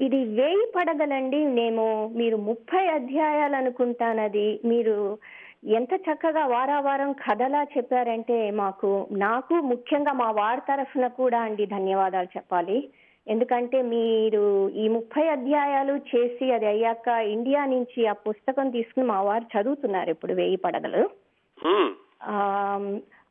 [0.00, 1.84] ఇది వేయి పడగలండి మేము
[2.16, 5.18] మీరు ముప్పై అధ్యాయాలు అనుకుంటానది మీరు
[5.64, 12.88] ఎంత చక్కగా వారావారం కథలా చెప్పారంటే మాకు నాకు ముఖ్యంగా మా వారి తరఫున కూడా అండి ధన్యవాదాలు చెప్పాలి.
[13.26, 14.42] ఎందుకంటే మీరు
[14.74, 20.32] ఈ ముప్పై అధ్యాయాలు చేసి అది అయ్యాక ఇండియా నుంచి ఆ పుస్తకం తీసుకుని మా వారు చదువుతున్నారు ఇప్పుడు
[20.32, 21.02] వేయి పడగలు.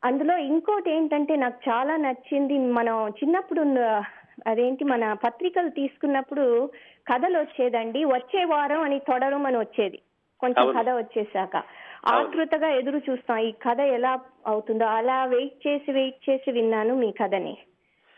[0.04, 3.62] అందులో ఇంకోటి ఏంటంటే నాకు చాలా నచ్చింది మనం చిన్నప్పుడు
[4.46, 6.44] అదేంటి మన పత్రికలు తీసుకున్నప్పుడు
[7.08, 9.98] కథలు వచ్చేదండి వచ్చే వారం అని తొడరం అని వచ్చేది.
[10.40, 10.66] కొంచెం.
[10.78, 11.56] కథ వచ్చేసాక
[12.06, 14.12] ఆతృతగా ఎదురు చూస్తాం ఈ కథ ఎలా
[14.46, 17.54] అవుతుందో అలా వెయిట్ చేసి వెయిట్ చేసి విన్నాను మీ కథని.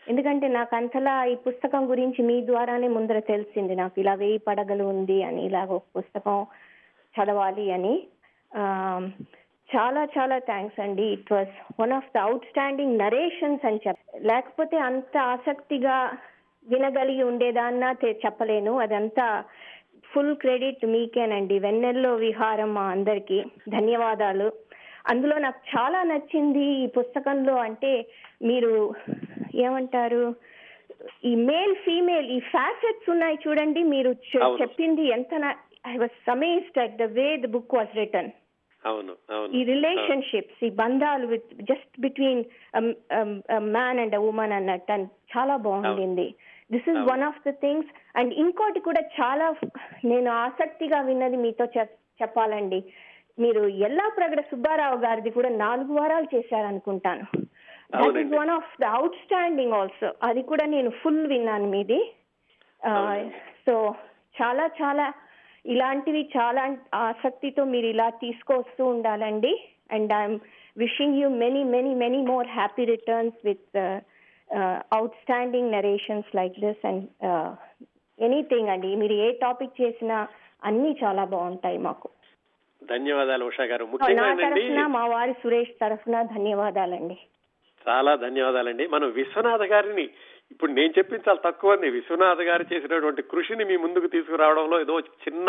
[0.09, 3.75] ఎందుకంటే నాకు అంతలా ఈ పుస్తకం గురించి మీ ద్వారానే ముందర తెలిసింది.
[3.75, 6.45] నాకు ఇలా వేయి పడగలు ఉంది అని ఇలాగ ఒక పుస్తకం
[7.15, 7.95] చదవాలి అని.
[9.69, 11.03] చాలా చాలా థ్యాంక్స్ అండి.
[11.15, 15.97] It was one of the outstanding narrations అని చెప్ప లేకపోతే అంత ఆసక్తిగా
[16.67, 18.79] వినగలిగి ఉండేదాన్నా చెప్పలేను.
[18.79, 19.43] అదంతా
[20.13, 21.59] ఫుల్ క్రెడిట్ మీకేనండి.
[21.59, 23.39] వెన్నెల్లో విహారం మా అందరికి.
[23.69, 24.47] ధన్యవాదాలు.
[25.07, 27.91] అందులో నాకు చాలా నచ్చింది ఈ పుస్తకంలో అంటే
[28.43, 28.71] మీరు
[29.59, 30.35] ఏమంటారు?
[31.25, 34.15] ఈ మేల్ ఫీమేల్ ఈ ఫ్యాసెట్స్ ఉన్నాయి చూడండి మీరు.
[34.61, 35.55] చెప్పింది ఎంత
[35.87, 38.29] I was amazed at the way the book was written
[38.85, 39.13] అవును
[39.55, 42.43] ఈ రిలేషన్షిప్స్ ఈ బంధాలు with just between
[43.57, 46.35] man and woman అన్నట్టు అని చాలా బాగుండింది.
[46.71, 47.87] This is one of the things.
[48.17, 49.55] And ఇంకోటి కూడా చాలా
[50.05, 52.83] నేను ఆసక్తిగా విన్నది మీతో చెప్- చెప్పాలండి.
[53.39, 57.48] మీరు ఎల్లా ప్రగడ సుబ్బారావు గారిది కూడా నాలుగు వారాలు చేశారనుకుంటాను.
[57.93, 58.37] దట్ అవునండి.
[58.37, 58.85] One of the
[59.25, 61.99] outstanding also అది కూడా నేను ఫుల్ విన్నాను మీది.
[63.65, 63.73] సో
[64.39, 65.05] చాలా చాలా
[65.65, 66.61] ఇలాంటివి చాలా
[67.07, 69.53] ఆసక్తితో మీరు ఇలా తీసుకొస్తూ ఉండాలండి.
[69.91, 70.37] And I'm
[70.77, 73.77] wishing you many many many more happy returns with
[75.23, 77.03] outstanding narrations like this and
[78.19, 78.91] anything అండి.
[78.95, 80.19] మీరు ఏ టాపిక్ చేసినా
[80.69, 82.07] అన్ని చాలా బాగుంటాయి మాకు.
[82.81, 83.85] ధన్యవాదాలు ఉషా గారు.
[84.21, 87.17] నా తరఫున మా వారి సురేష్ తరఫున ధన్యవాదాలండి.
[87.85, 88.85] చాలా ధన్యవాదాలండి.
[88.95, 90.05] మనం విశ్వనాథ గారిని
[90.53, 95.47] ఇప్పుడు నేను చెప్పింది చాలా తక్కువ అండి విశ్వనాథ గారు చేసినటువంటి కృషిని మీ ముందుకు తీసుకురావడంలో ఏదో చిన్న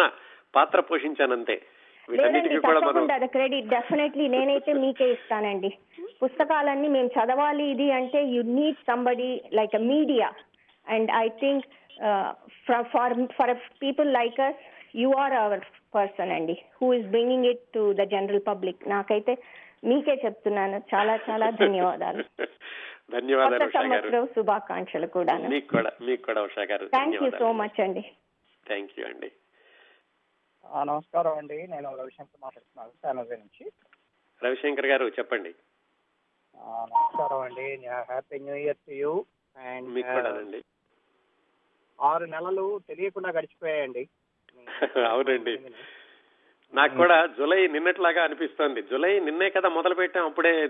[0.56, 1.56] పాత్ర పోషించానంతే.
[3.34, 5.70] క్రెడిట్ డెఫినెట్లీ నేనైతే మీకే ఇస్తానండి.
[6.22, 10.28] పుస్తకాలన్నీ మేము చదవాలి ఇది అంటే you need somebody like a media
[10.86, 11.66] and I think
[12.66, 14.60] for for people like us
[15.02, 15.64] you are our
[15.94, 19.34] person అండి who is bringing it to the general public నాకైతే
[19.84, 20.82] మీకే చెప్తున్నాను.
[20.94, 22.24] చాలా చాలా ధన్యవాదాలు.
[23.10, 26.86] ధన్యవాదాలు సంవత్సరం శుభాకాంక్షలు కూడా మీకు కూడా మీకు కూడా ఉషా గారు.
[26.86, 28.00] థ్యాంక్ యూ సో మచ్ అండి.
[28.66, 29.32] థ్యాంక్ యూ అండి.
[30.66, 31.66] ఆ, నమస్కారం అండి.
[31.66, 33.72] నేను రవిశంకర్ మాట్లాడుతున్నాను శానోజే నుంచి.
[34.44, 35.54] రవిశంకర్ గారు చెప్పండి.
[36.58, 37.86] ఆ, నమస్కారం అండి.
[37.86, 39.24] Happy new year to you.
[39.56, 40.64] And మీకు కూడానండి.
[42.00, 44.08] ఆరు నెలలు తెలియకుండా గడిచిపోయాయండి.
[45.10, 45.58] అవునండి.
[46.74, 48.82] నాకు కూడా జూలై నిన్నట్లాగా అనిపిస్తోంది.
[48.82, 50.68] జూలై నిన్నే కదా మొదలు పెట్టాం అప్పుడే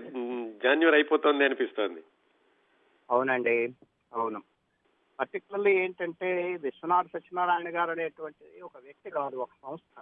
[0.63, 2.03] జాన్యువరి అయిపోతుంది అనిపిస్తోంది.
[3.11, 3.73] అవునండి.
[4.13, 4.41] అవును.
[5.19, 10.01] పర్టికులర్లీ ఏంటంటే విశ్వనాథ్ సత్యనారాయణ గారు అనేటువంటిది ఒక వ్యక్తి కాదు ఒక సంస్థ.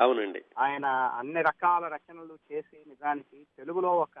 [0.00, 0.44] అవునండి.
[0.58, 4.18] ఆయన అన్ని రకాల రచనలు చేసి నిజానికి తెలుగులో ఒక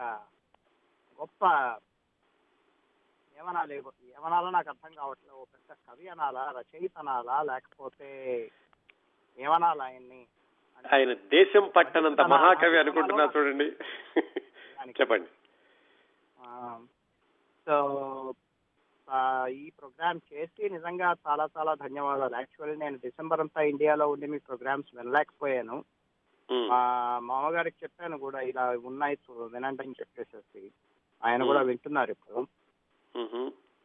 [1.20, 1.44] గొప్ప
[3.38, 3.76] ఏమనాలి
[4.18, 5.34] ఏమనాలో నాకు అర్థం కావట్లేదు.
[5.34, 8.50] ఒక పెద్ద కవి అనాలా రచయిత అనాలా లేకపోతే
[9.38, 10.26] ఏమనాలా ఆయన్ని?
[10.92, 13.64] ఆయన దేశం పట్టనంత మహాకవి అనుకుంటున్నా చూడండి.
[14.90, 15.26] చెప్పండి.
[17.66, 18.34] సో
[19.48, 22.34] ఈ ప్రోగ్రామ్ చేసి నిజంగా చాలా చాలా ధన్యవాదాలు.
[22.34, 25.84] యాక్చువల్లీ నేను డిసెంబర్ అంతా ఇండియాలో ఉండి మీ ప్రోగ్రామ్స్ వినలేకపోయాను.
[26.52, 26.68] మ్,
[27.26, 30.72] మామగారికి చెప్పాను కూడా ఇలా ఉన్నాయి చూ- వినండి అని చెప్పేసేసి.
[31.24, 32.46] ఆయన కూడా వింటున్నారు ఇప్పుడు.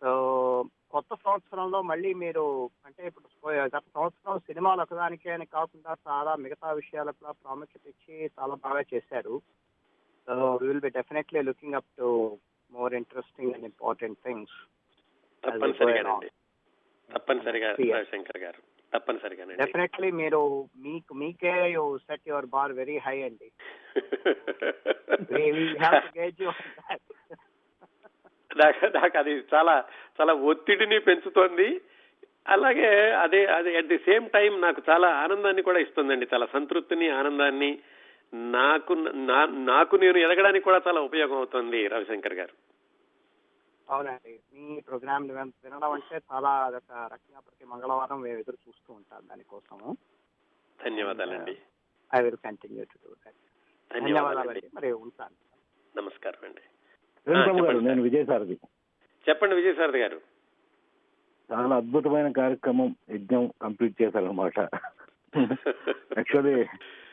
[0.01, 3.27] సో కొత్త సంవత్సరంలో మళ్ళీ మీరు అంటే ఇప్పుడు
[3.67, 9.41] గత సంవత్సరం సినిమాలు ఒకదానికే అని కాకుండా చాలా మిగతా విషయాలకు కూడా ప్రాముఖ్యత ఇచ్చి చాలా బాగా చేశారు.
[10.27, 12.37] So will be definitely looking up to
[12.71, 13.65] more interesting and.
[13.65, 14.51] Important things
[15.43, 16.01] తప్పనిసరిగా
[18.37, 18.61] గారు
[19.61, 23.51] డెఫినెట్లీ మీరు మీకు మీకే you set your bar very high అండి.
[28.63, 29.75] నాకు నాకు అది చాలా
[30.21, 31.81] చాలా ఒత్తిడిని పెంచుతోంది.
[32.47, 36.27] అలాగే అదే అది అట్ ది సేమ్ టైం నాకు చాలా ఆనందాన్ని కూడా ఇస్తుందండి.
[36.33, 37.79] చాలా సంతృప్తిని ఆనందాన్ని
[38.33, 38.93] నాకు
[39.73, 42.55] నాకు నేను ఎదగడానికి కూడా చాలా ఉపయోగం అవుతుంది రవిశంకర్ గారు.
[43.89, 44.39] అవునండి.
[44.53, 49.97] మీ ప్రోగ్రామ్ వినడం అంటే చాలా అదొక రకంగా ప్రతి మంగళవారం మేము ఎదురు చూస్తూ ఉంటాం దానికోసము.
[50.85, 51.57] ధన్యవాదాలండి.
[52.15, 53.41] I will continue to do that
[53.93, 54.63] ధన్యవాదాలండి.
[54.73, 55.37] మరి ఉంటాను.
[55.97, 56.61] నమస్కారం అండి
[57.27, 58.55] గారు నేను విజయసారథి.
[59.27, 60.17] చెప్పండి విజయసారథి గారు.
[61.49, 64.57] చాలా అద్భుతమైన కార్యక్రమం యజ్ఞం కంప్లీట్ చేశారనమాట
[66.17, 66.65] యాక్చువల్లీ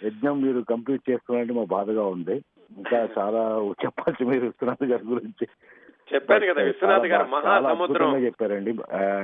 [0.05, 2.37] యజ్ఞం మీరు కంప్లీట్ చేస్తున్నారంటే మా బాధగా ఉంది.
[2.71, 3.43] ఇంకా చాలా
[3.85, 5.47] చెప్పాల్సి మీరు విశ్వనాథ్ గారి గురించి.
[6.15, 7.83] చెప్పాను కదా విశ్వనాథ్ గారు మహాసముద్రం.
[7.83, 8.71] అద్భుతంగా చెప్పారండి.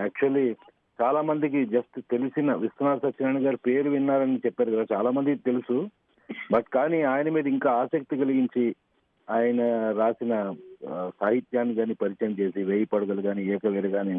[0.03, 0.57] యాక్చువల్లీ
[1.00, 5.76] చాలా మందికి జస్ట్ తెలిసిన విశ్వనాథ్ సత్యనారాయణ గారి పేరు విన్నారని చెప్పారు కదా చాలా మందికి తెలుసు.
[6.53, 8.64] బట్ కానీ ఆయన మీద ఇంకా ఆసక్తి కలిగించి
[9.31, 10.55] ఆయన రాసిన
[11.09, 14.14] సాహిత్యాన్ని కానీ పరిచయం చేసి వేయి పడగలు కానీ ఏకవేరు కానీ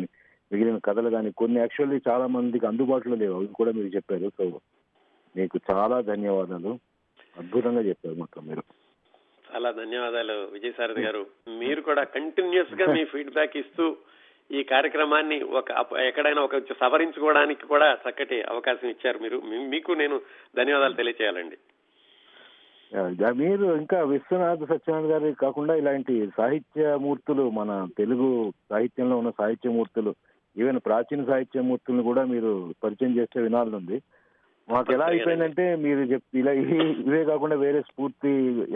[0.52, 3.36] మిగిలిన కథలు కానీ కొన్ని యాక్చువల్లీ చాలా మందికి అందుబాటులో లేవు.
[3.36, 4.30] అవి కూడా మీరు చెప్పారు.
[4.38, 4.60] సో
[5.36, 6.80] మీకు చాలా ధన్యవాదాలు.
[7.38, 8.64] అద్భుతంగా చెప్పారు మొత్తం మీరు.
[9.54, 11.26] చాలా ధన్యవాదాలు విజయసారథి గారు.
[11.50, 13.98] మీరు కూడా కంటిన్యూస్గా మీ ఫీడ్బ్యాక్ ఇస్తూ
[14.52, 15.66] ఈ కార్యక్రమాన్ని ఒక
[16.00, 19.42] ఎక్కడైనా ఒక సవరించుకోవడానికి కూడా చక్కటి అవకాశం ఇచ్చారు మీరు.
[19.46, 20.22] మీకు నేను
[20.58, 21.58] ధన్యవాదాలు తెలియచేయాలండి.
[23.36, 30.16] మీరు ఇంకా విశ్వనాథ సత్యనారాయణ గారి కాకుండా ఇలాంటి సాహిత్య మూర్తులు మన తెలుగు సాహిత్యంలో ఉన్న సాహిత్య మూర్తులు
[30.58, 34.02] ఈవెన్ ప్రాచీన సాహిత్య మూర్తులను కూడా మీరు పరిచయం చేస్తే వినాలనుంది
[34.70, 38.28] మాకు ఎలా అయిపోయిందంటే మీరు చెప్ ఇలా ఇవి- కాకుండా వేరే స్ఫూర్తి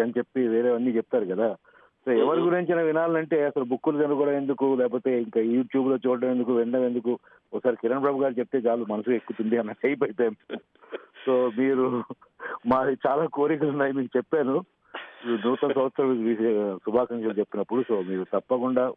[0.01, 1.56] అని చెప్పి వేరే అన్ని చెప్తారు కదా.
[2.06, 4.75] సో ఎవరి గురించి వినాలంటే అసలు బుక్కులు చదువుకోవడం ఎందుకు?
[4.75, 6.54] లేకపోతే ఇంకా యూట్యూబ్లో చూడడం ఎందుకు?
[6.54, 7.19] వినడం ఎందుకు?
[7.54, 10.36] ఒకసారి కిరణ్ బాబు గారు చెప్తే చాలు మనసు ఎక్కుతుంది అన్న టైప్ అయిపోయాం
[11.25, 12.04] సో మీరు
[12.67, 14.65] మాది చాలా కోరికలు ఉన్నాయి మీకు చెప్పాను.
[15.26, 16.36] నూతన సంవత్సరం
[16.78, 18.93] శుభాకాంక్షలు చెప్పినప్పుడు సో మీరు తప్పకుండా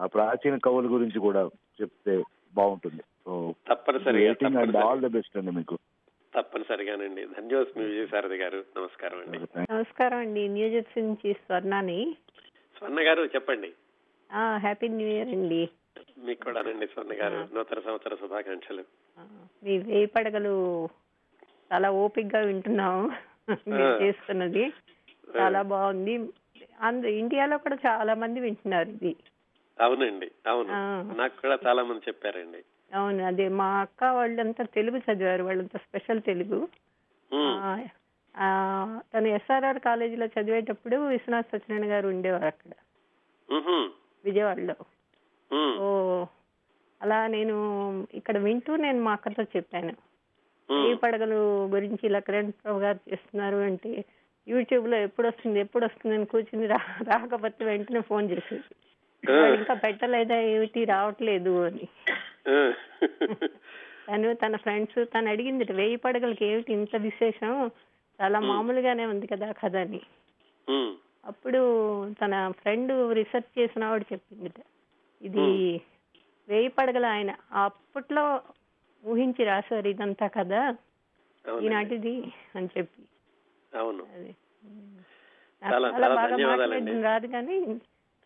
[0.00, 1.50] ఆ ప్రాచీన కవుల గురించి కూడా
[1.82, 2.22] చెప్తే
[2.54, 3.02] బాగుంటుంది.
[3.24, 4.76] సో తప్పనిసరిగా అండ్.
[4.76, 5.78] ఆల్ ద బెస్ట్ అండి మీకు.
[6.34, 7.26] తప్పనిసరిగానండి.
[7.26, 8.64] ధన్యవాదం విజయసారథి గారు.
[8.76, 9.38] నమస్కారం అండి.
[9.72, 10.48] నమస్కారం అండి.
[10.48, 12.16] న్యూ జెర్సీ నుంచి స్వర్ణాని.
[12.78, 13.72] స్వర్ణ గారు చెప్పండి.
[14.32, 15.68] ఆ, హ్యాపీ న్యూ ఇయర్ అండి.
[16.18, 17.54] మీకు కూడానండి స్వర్ణ గారు.
[17.54, 18.84] నూతన సంవత్సర శుభాకాంక్షలు.
[19.64, 20.84] మీ వేయి పడగలు
[21.70, 23.02] చాలా ఓపిక్గా వింటున్నాము
[23.68, 24.02] మీరు.
[24.02, 24.64] చేస్తున్నది.
[25.38, 26.14] చాలా బాగుంది.
[26.80, 29.16] అందు ఇండియాలో కూడా చాలా మంది వింటున్నారు ఇది.
[29.80, 30.72] అవునండి అవును.
[31.14, 32.60] నాకు కూడా చాలా మంది చెప్పారండి.
[32.94, 36.68] అవును అదే మా అక్క వాళ్ళంతా తెలుగు చదివారు వాళ్ళంతా స్పెషల్ తెలుగు.
[39.12, 42.72] తను ఎస్ఆర్ఆర్ కాలేజీలో చదివేటప్పుడు విశ్వనాథ్ సత్యనారాయణ గారు ఉండేవారు అక్కడ.
[44.24, 44.76] విజయవాడలో.
[45.78, 45.88] ఓ
[47.02, 47.56] అలా నేను
[48.14, 49.94] ఇక్కడ వింటూ నేను మా అక్కతో చెప్పాను.
[50.72, 54.04] ఈ పడగలు గురించి ఇలా కిరణ్ ప్రభు గారు చేస్తున్నారు అంటే
[54.48, 58.32] యూట్యూబ్లో ఎప్పుడు వస్తుంది ఎప్పుడు వస్తుంది అని కూర్చుని రా రాకపోతే వెంటనే ఫోన్.
[58.32, 60.84] "వాడు ఇంకా పెట్టలేదా ఏమిటి?
[60.84, 61.88] రావట్లేదు అని.
[64.08, 66.72] తను తన ఫ్రెండ్స్ తను అడిగింది వెయ్యి పడగలకి ఏమిటి?
[66.72, 67.70] ఇంత విశేషం?
[68.22, 68.40] చాలా.
[68.40, 70.00] మామూలుగానే ఉంది కదా కథ అని.
[71.26, 71.60] అప్పుడు
[72.10, 74.50] తన ఫ్రెండ్ రీసెర్చ్ చేసిన ఆవిడ చెప్పింది
[75.22, 75.80] ఇది
[76.48, 78.40] వేయి పడగల ఆయన అప్పట్లో
[79.06, 80.60] ఊహించి రాశారు ఇదంతా కదా.
[81.62, 82.14] ఈనాటిది
[82.54, 83.02] అని చెప్పి.
[83.72, 84.04] అవును.
[85.62, 87.56] చాలా బాగా మాట్లాడడం రాదు కానీ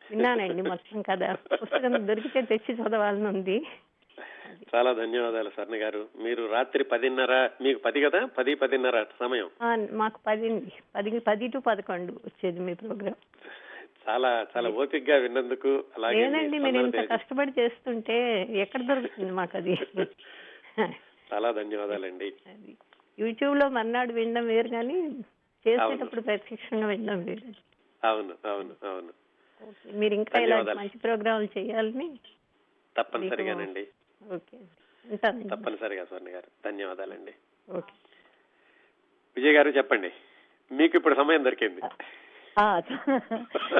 [0.02, 1.28] విన్నానండి మొత్తం కదా.
[1.54, 3.56] పుస్తకం దొరికితే తెచ్చి చదవాలని ఉంది.
[4.70, 6.00] చాలా ధన్యవాదాలు స్వర్ణ గారు.
[6.22, 8.20] మీరు రాత్రి పదిన్నర మీకు పది కదా?
[8.38, 9.48] పది పదిన్నర సమయం.
[9.94, 10.48] మాకు పది
[10.96, 13.20] పది పది టు పదకొండు వచ్చేది మీ ప్రోగ్రామ్
[14.04, 16.22] చాలా చాలా ఓపికగా విన్నందుకు అలాగే
[16.58, 18.16] మీరు ఇంత కష్టపడి చేస్తుంటే
[18.62, 19.74] ఎక్కడ దొరుకుతుంది మాకు అది
[21.32, 22.32] చాలా ధన్యవాదాలండి.
[23.18, 24.94] యూట్యూబ్లో మర్నాడు వినడం వేరు కానీ
[25.66, 27.48] చేసేటప్పుడు ప్రత్యక్షంగా వినడం వేరు
[28.06, 29.12] అవును అవును అవును.
[29.92, 30.78] మీరు ఇంకా ధన్యవాదాలు.
[30.78, 32.20] మంచి ప్రోగ్రాంలు చేయాలని
[32.96, 33.88] తప్పనిసరిగానండి.
[34.32, 34.58] ఓకే
[35.48, 36.48] తప్పనిసరిగా స్వర్ణ గారు.
[36.64, 37.34] ధన్యవాదాలండి.
[37.70, 37.94] ఓకే.
[39.36, 40.12] విజయ్ గారు చెప్పండి
[40.72, 41.80] మీకు ఇప్పుడు సమయం దొరికింది.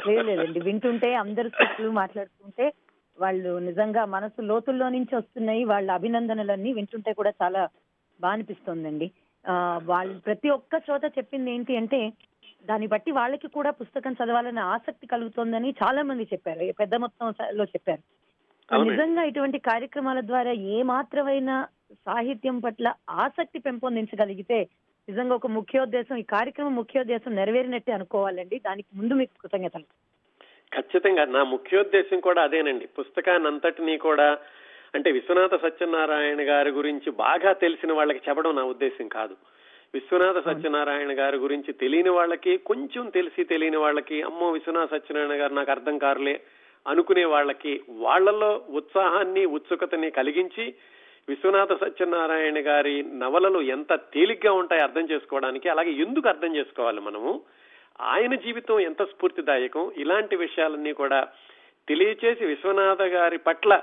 [0.07, 0.59] లేదండి.
[0.59, 1.49] వింటుంటే అందరు
[1.89, 2.71] మాట్లాడుతుంటే
[3.17, 7.61] వాళ్ళు నిజంగా మనసు లోతుల్లో నుంచి వస్తున్నాయి వాళ్ళ అభినందనలన్నీ వింటుంటే కూడా చాలా
[8.19, 9.07] బాగా అనిపిస్తుందండి
[9.45, 9.53] ఆ,
[9.85, 11.99] వాళ్ళు ప్రతి ఒక్క చోట చెప్పింది ఏంటి అంటే
[12.65, 16.65] దాన్ని బట్టి వాళ్ళకి కూడా పుస్తకం చదవాలనే ఆసక్తి కలుగుతోందని చాలా మంది చెప్పారు.
[16.81, 18.03] పెద్ద మొత్తంలో చెప్పారు.
[18.89, 21.51] నిజంగా ఇటువంటి కార్యక్రమాల ద్వారా ఏ మాత్రమైన
[22.05, 22.87] సాహిత్యం పట్ల
[23.23, 24.59] ఆసక్తి పెంపొందించగలిగితే
[25.07, 28.57] నిజంగా ఒక ముఖ్యోద్దేశం ఈ కార్యక్రమం ముఖ్యోద్దేశం నెరవేరినట్టే అనుకోవాలండి.
[28.59, 29.87] దానికి ముందు మీకు కృతజ్ఞతలు.
[30.75, 32.85] ఖచ్చితంగా నా ముఖ్యోద్దేశం కూడా అదేనండి.
[32.85, 34.37] పుస్తకాన్ని అంతటినీ కూడా
[34.95, 39.35] అంటే విశ్వనాథ సత్యనారాయణ గారి గురించి బాగా తెలిసిన వాళ్ళకి చెప్పడం నా ఉద్దేశం కాదు.
[39.93, 45.71] విశ్వనాథ సత్యనారాయణ గారి గురించి తెలియని వాళ్ళకి కొంచెం తెలిసి తెలియని వాళ్ళకి అమ్మో విశ్వనాథ సత్యనారాయణ గారు నాకు
[45.71, 46.41] అర్థం కారులే
[46.87, 50.73] అనుకునే వాళ్ళకి వాళ్ళలో ఉత్సాహాన్ని ఉత్సుకతని కలిగించి
[51.29, 57.41] విశ్వనాథ సత్యనారాయణ గారి నవలలు ఎంత తేలిగ్గా ఉంటాయి అర్థం చేసుకోవడానికి అలాగే ఎందుకు అర్థం చేసుకోవాలి మనము?
[58.01, 59.91] ఆయన జీవితం ఎంత స్ఫూర్తిదాయకం?
[59.97, 61.27] ఇలాంటి విషయాలన్నీ కూడా
[61.87, 63.81] తెలియచేసి విశ్వనాథ గారి పట్ల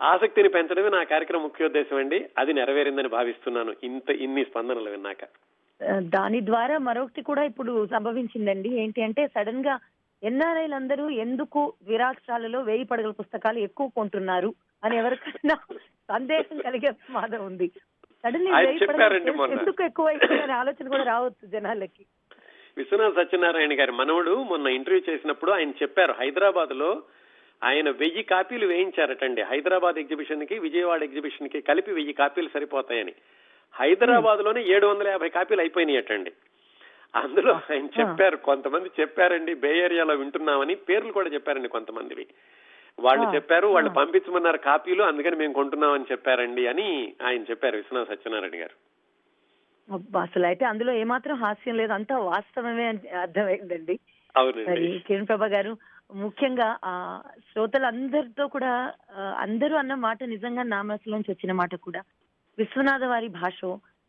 [0.00, 2.28] ఆసక్తిని పెంచడమే నా కార్యక్రమం ముఖ్యోద్దేశం అండి.
[2.38, 3.74] అది నెరవేరిందని భావిస్తున్నాను.
[3.84, 5.24] ఇంత ఇన్ని స్పందనలు విన్నాక.
[5.98, 8.68] దాని ద్వారా మరొకటి కూడా ఇప్పుడు సంభవించిందండి.
[8.68, 9.78] ఏంటి అంటే సడన్గా
[10.22, 15.54] ఎన్ఆర్ఐలు అందరూ ఎందుకు విరాక్షాలలో వేయి పడగల పుస్తకాలు ఎక్కువ కొంటున్నారు అని ఎవరికైనా
[16.10, 17.72] సందేహం కలిగే ప్రమాదం ఉంది.
[18.24, 19.12] సడన్లీ వేయి పడగల.
[19.52, 22.04] ఎందుకు ఎక్కువ అనే ఆలోచన కూడా రావచ్చు జనాలకి.
[22.76, 27.02] విశ్వనాథ సత్యనారాయణ గారి మనవడు మొన్న ఇంటర్వ్యూ చేసినప్పుడు ఆయన చెప్పారు హైదరాబాద్లో
[27.64, 29.42] ఆయన వెయ్యి కాపీలు వేయించారటండి.
[29.42, 33.14] హైదరాబాద్ ఎగ్జిబిషన్కి విజయవాడ ఎగ్జిబిషన్కి కలిపి వెయ్యి కాపీలు సరిపోతాయని.
[33.72, 36.32] హైదరాబాద్లోనే ఏడు వందల యాభై కాపీలు అయిపోయినాయటండి.
[37.16, 42.26] అందులో ఆయన చెప్పారు కొంతమంది చెప్పారండి బే ఏరియాలో వింటున్నామని పేర్లు కూడా చెప్పారండి కొంతమందివి.
[43.00, 43.90] వాళ్ళు చెప్పారు వాళ్ళు.
[43.90, 48.89] పంపించమన్నారు కాపీలు అందుకని మేము కొంటున్నామని చెప్పారండి అని ఆయన చెప్పారు విశ్వనాథ సత్యనారాయణ గారు.
[50.22, 51.92] అసలు అయితే అందులో ఏమాత్రం హాస్యం లేదు.
[51.92, 53.98] అంతా వాస్తవమే అని అర్థమైందండి.
[55.06, 55.76] కిరణ్ ప్రభా గారు
[56.14, 57.20] ముఖ్యంగా ఆ
[57.52, 58.92] శ్రోతలందరితో కూడా
[59.36, 62.02] అందరూ అన్న మాట నిజంగా నా మనసులోంచి వచ్చిన మాట కూడా.
[62.58, 63.60] విశ్వనాథ వారి భాష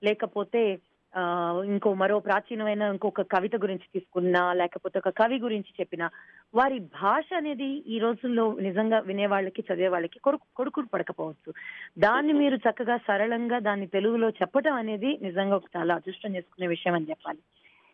[0.04, 0.80] లేకపోతే
[1.14, 1.22] ఆ
[1.66, 6.10] ఇంకో మరో ప్రాచీనమైన ఇంకొక కవిత గురించి తీసుకున్నా లేకపోతే ఒక కవి గురించి చెప్పినా
[6.54, 11.54] వారి భాష అనేది ఈ రోజుల్లో నిజంగా వినే వాళ్ళకి చదివే వాళ్ళకి కొడుకు కొడుకుడు పడకపోవచ్చు.
[12.00, 17.10] దాన్ని మీరు చక్కగా సరళంగా దాన్ని తెలుగులో చెప్పటం అనేది నిజంగా ఒక చాలా అదృష్టం చేసుకునే విషయం అని
[17.10, 17.40] చెప్పాలి.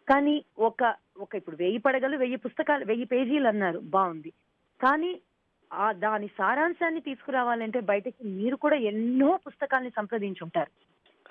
[0.10, 4.34] కానీ ఒక ఒక ఇప్పుడు వెయ్యి పడగలు వెయ్యి పుస్తకాలు వెయ్యి పేజీలు అన్నారు బాగుంది.
[4.82, 5.22] కానీ
[5.74, 10.72] ఆ దాని సారాంశాన్ని తీసుకురావాలంటే బయటకి మీరు కూడా ఎన్నో పుస్తకాల్ని సంప్రదించుంటారు.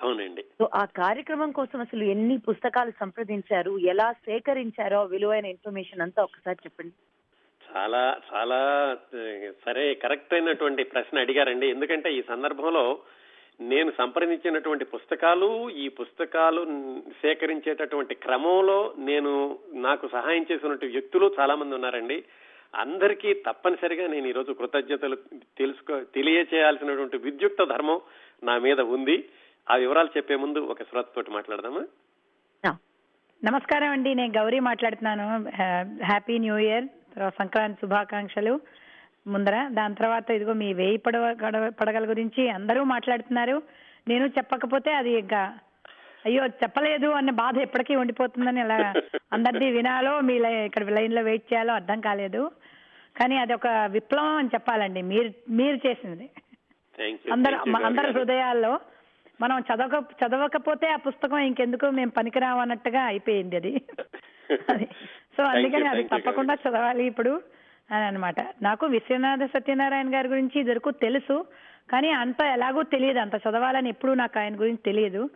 [0.02, 0.42] అవునండి.
[0.42, 6.92] సో ఆ కార్యక్రమం కోసం అసలు ఎన్ని పుస్తకాలు సంప్రదించారు ఎలా సేకరించారో విలువైన ఇన్ఫర్మేషన్ అంతా ఒకసారి చెప్పండి.
[7.76, 8.58] చాలా చాలా
[9.66, 11.66] సరే కరెక్ట్ అయినటువంటి ప్రశ్న అడిగారండి.
[11.68, 12.98] ఎందుకంటే ఈ సందర్భంలో
[13.60, 16.66] నేను సంప్రదించినటువంటి పుస్తకాలు ఈ పుస్తకాలు
[17.22, 22.24] సేకరించేటటువంటి క్రమంలో నేను నాకు సహాయం చేసినటువంటి వ్యక్తులు చాలా మంది ఉన్నారండి.
[22.74, 25.16] అందరికీ తప్పనిసరిగా నేను ఈరోజు కృతజ్ఞతలు
[25.58, 28.00] తెలుసుకో తెలియచేయాల్సినటువంటి విద్యుక్త ధర్మం
[28.44, 29.28] నా మీద ఉంది.
[29.70, 31.84] ఆ వివరాలు చెప్పే ముందు ఒక శ్రోతతోటి మాట్లాడదామా?
[33.44, 34.14] నమస్కారం అండి.
[34.14, 35.26] నేను గౌరీ మాట్లాడుతున్నాను.
[36.04, 36.84] Happy new year.
[37.16, 38.54] తర్వాత సంక్రాంతి శుభాకాంక్షలు.
[39.26, 41.24] ముందర దాని తర్వాత ఇదిగో మీ వేయి పడవ
[41.80, 43.56] పడగల గురించి అందరూ మాట్లాడుతున్నారు.
[44.08, 45.40] నేను చెప్పకపోతే అది ఇంకా
[46.26, 48.78] అయ్యో చెప్పలేదు అన్న బాధ ఎప్పటికీ ఉండిపోతుందని ఇలా
[49.32, 52.42] అందరిది వినాలో మీ ఇక్కడ లైన్లో వెయిట్ చేయాలో అర్థం కాలేదు.
[53.16, 55.02] కానీ అది ఒక విప్లవం అని చెప్పాలండి.
[55.02, 56.26] మీరు మీరు చేసినది
[56.98, 58.72] థ్యాంక్ అందరు అందరి హృదయాల్లో
[59.40, 63.72] మనం చదవక చదవకపోతే ఆ పుస్తకం ఇంకెందుకు మేము పనికిరాము అన్నట్టుగా అయిపోయింది అది.
[64.70, 64.86] అది.
[65.36, 67.42] సో అందుకని అది తప్పకుండా చదవాలి ఇప్పుడు
[67.90, 71.36] అని అనమాట నాకు విశ్వనాథ సత్యనారాయణ గారి గురించి ఇదివరకు తెలుసు
[71.90, 73.18] కానీ అంత ఎలాగో తెలియదు.
[73.18, 75.30] అంత చదవాలని ఎప్పుడూ నాకు ఆయన గురించి తెలియదు.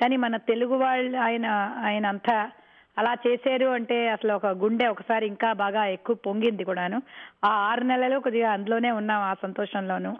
[0.00, 1.46] కానీ మన తెలుగు వాళ్ళు ఆయన
[1.84, 2.50] ఆయన అంతా
[2.98, 7.02] అలా చేశారు అంటే అసలు ఒక గుండె ఒకసారి ఇంకా బాగా ఎక్కువ పొంగింది కూడాను.
[7.44, 10.12] ఆ ఆరు నెలలు కొద్దిగా అందులోనే ఉన్నాం ఆ సంతోషంలోను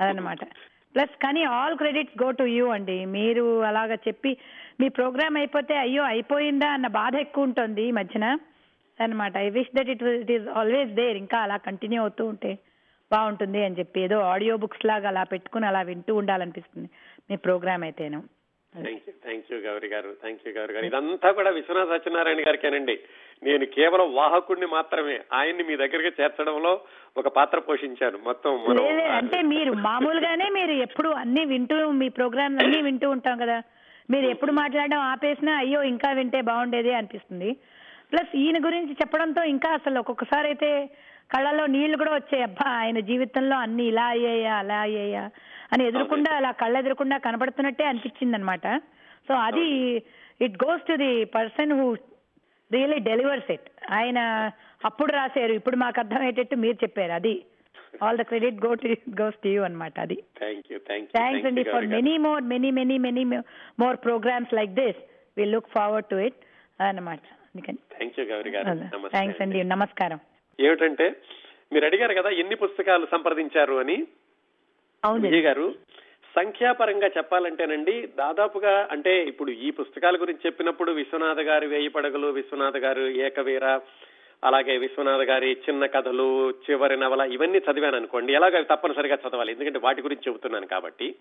[0.00, 0.44] అదనమాట
[0.94, 3.04] ప్లస్ కానీ all credits go to you అండి.
[3.04, 4.30] మీరు అలాగ చెప్పి
[4.80, 8.26] మీ ప్రోగ్రామ్ అయిపోతే అయ్యో అయిపోయిందా అన్న బాధ ఎక్కువ ఉంటుంది ఈ మధ్యన.
[9.00, 12.52] అనమాట I wish that it it is always there ఇంకా అలా కంటిన్యూ అవుతూ ఉంటే
[13.10, 16.88] బాగుంటుంది అని చెప్పి ఏదో ఆడియో బుక్స్ లాగా అలా పెట్టుకుని అలా వింటూ ఉండాలనిపిస్తుంది
[17.30, 18.20] మీ ప్రోగ్రామ్ అయితేను.
[18.72, 20.10] Thank you thank you Gauri గారు.
[20.22, 20.86] థ్యాంక్ యూ గౌరి గారు.
[20.88, 22.96] ఇదంతా కూడా విశ్వనాథ సత్యనారాయణ గారికేనండి.
[23.46, 26.72] నేను కేవలం వాహకుడిని మాత్రమే ఆయన్ని మీ దగ్గరికి చేర్చడంలో
[27.20, 28.18] ఒక పాత్ర పోషించాను.
[28.28, 28.52] మొత్తం
[29.20, 33.58] అంటే మీరు మామూలుగానే మీరు ఎప్పుడు అన్ని వింటూ మీ ప్రోగ్రామ్ అన్ని వింటూ ఉంటాం కదా.
[34.12, 37.50] మీరు ఎప్పుడు మాట్లాడడం ఆపేసినా అయ్యో ఇంకా వింటే బాగుండేది అనిపిస్తుంది.
[38.12, 40.70] ప్లస్ ఈయన గురించి చెప్పడంతో ఇంకా అసలు ఒక్కొక్కసారి అయితే
[41.34, 42.42] కళ్ళలో నీళ్ళు కూడా వచ్చాయి.
[42.48, 45.24] అబ్బా ఆయన జీవితంలో అన్ని ఇలా అయ్యాయా అలా అయ్యాయా
[45.72, 48.66] అని ఎదురుకుండా అలా కళ్ళ ఎదురకుండా కనబడుతున్నట్టే అనిపించింది అనమాట
[49.28, 49.66] సో అది
[50.46, 51.86] it goes to the person who
[52.70, 53.66] really delivers it.
[53.98, 54.18] ఆయన
[54.88, 57.12] అప్పుడు రాశారు ఇప్పుడు మాకు అర్థమయ్యేటట్టు మీరు చెప్పారు.
[57.18, 57.34] అది
[58.04, 58.88] all the credit go to
[59.20, 60.16] goes to you అనమాట అది.
[61.16, 63.24] థ్యాంక్స్ అండి for many more many many many
[63.82, 65.00] more programmes like this.
[65.38, 66.38] We look forward to it
[66.80, 67.20] అనమాట
[67.56, 67.78] అందుకని.
[67.96, 68.50] Thank you Gauri.
[69.08, 69.64] థ్యాంక్స్ అండి.
[69.64, 70.18] నమస్కారం.
[70.60, 71.16] ఏమిటంటే
[71.72, 73.96] మీరు అడిగారు కదా ఎన్ని పుస్తకాలు సంప్రదించారు అని?
[75.20, 75.74] విజయ్ గారు
[76.36, 83.02] సంఖ్యాపరంగా చెప్పాలంటేనండి దాదాపుగా అంటే ఇప్పుడు ఈ పుస్తకాల గురించి చెప్పినప్పుడు విశ్వనాథ గారి వేయి పడగలు విశ్వనాథ గారు
[83.02, 83.80] ఏకవీర
[84.44, 89.52] అలాగే విశ్వనాథ గారి చిన్న కథలు చివరి నవల ఇవన్నీ చదివాను అనుకోండి ఎలాగ తప్పనిసరిగా చదవాలి.
[89.52, 91.14] ఎందుకంటే వాటి గురించి చెబుతున్నాను కాబట్టి.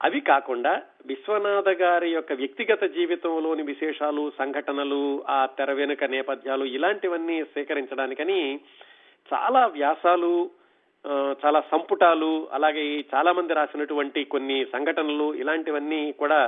[0.00, 0.72] అవి కాకుండా
[1.06, 8.40] విశ్వనాథ గారి యొక్క వ్యక్తిగత జీవితంలోని విశేషాలు సంఘటనలు ఆ తెర వెనుక నేపథ్యాలు ఇలాంటివన్నీ సేకరించడానికని
[9.28, 10.32] చాలా వ్యాసాలు
[11.04, 16.38] ఆ, చాలా సంపుటాలు అలాగే ఈ చాలా మంది రాసినటువంటి కొన్ని సంఘటనలు ఇలాంటివన్నీ కూడా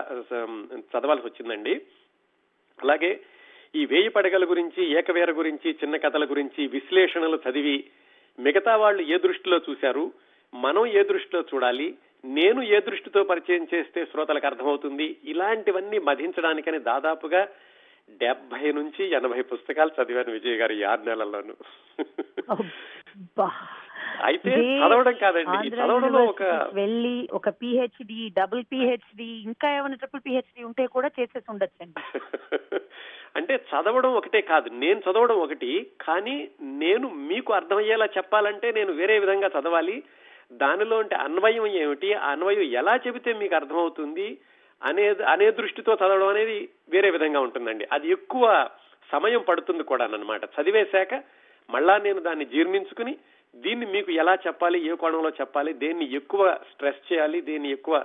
[0.90, 1.75] చదవాల్సి వచ్చిందండి.
[2.79, 3.11] అలాగే
[3.75, 7.77] ఈ వేయి పడగల గురించి ఏకవేర గురించి చిన్న కథల గురించి విశ్లేషణలు చదివి
[8.38, 10.05] మిగతా వాళ్ళు ఏ దృష్టిలో చూశారు
[10.53, 11.88] మనం ఏ దృష్టిలో చూడాలి
[12.25, 15.17] నేను ఏ దృష్టితో పరిచయం చేస్తే శ్రోతలకు అర్థమవుతుంది?
[15.25, 17.49] ఇలాంటివన్నీ మధించడానికని దాదాపుగా
[18.21, 21.55] డెబ్బై నుంచి ఎనభై పుస్తకాలు చదివాను విజయ్ గారు ఈ ఆరు నెలల్లోనూ.
[24.25, 25.71] అయితే చదవడం కాదండి.
[25.71, 26.43] చదవడంలో ఒక
[26.75, 32.03] వెళ్ళి ఒక పిహెచ్డి డబుల్ పిహెచ్డి ఇంకా ఏమైనా ట్రిపుల్ పిహెచ్డి ఉంటే కూడా చేసేసి ఉండొచ్చండి.
[33.37, 34.69] అంటే చదవడం ఒకటే కాదు.
[34.73, 40.03] నేను చదవడం ఒకటి కానీ నేను మీకు అర్థమయ్యేలా చెప్పాలంటే నేను వేరే విధంగా చదవాలి.
[40.53, 42.15] దానిలో అంటే అన్వయం ఏమిటి?
[42.15, 44.39] ఆ అన్వయం ఎలా చెబితే మీకు అర్థమవుతుంది?
[44.83, 47.87] అనే అనే దృష్టితో చదవడం అనేది వేరే విధంగా ఉంటుందండి.
[47.93, 48.71] అది ఎక్కువ
[49.13, 51.15] సమయం పడుతుంది కూడా అనమాట చదివేశాక
[51.71, 53.19] మళ్ళా నేను దాన్ని జీర్ణించుకుని
[53.57, 58.05] దీన్ని మీకు ఎలా చెప్పాలి ఏ కోణంలో చెప్పాలి దేన్ని ఎక్కువ స్ట్రెస్ చేయాలి దేన్ని ఎక్కువ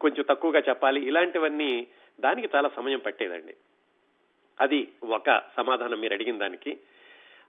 [0.00, 1.86] కొంచెం తక్కువగా చెప్పాలి ఇలాంటివన్నీ
[2.20, 3.54] దానికి చాలా సమయం పట్టేదండి.
[4.60, 6.78] అది ఒక సమాధానం మీరు అడిగిన దానికి.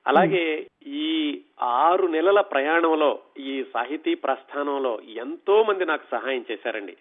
[0.08, 6.98] అలాగే ఈ ఆరు నెలల ప్రయాణంలో ఈ సాహితీ ప్రస్థానంలో ఎంతో మంది నాకు సహాయం చేశారండి.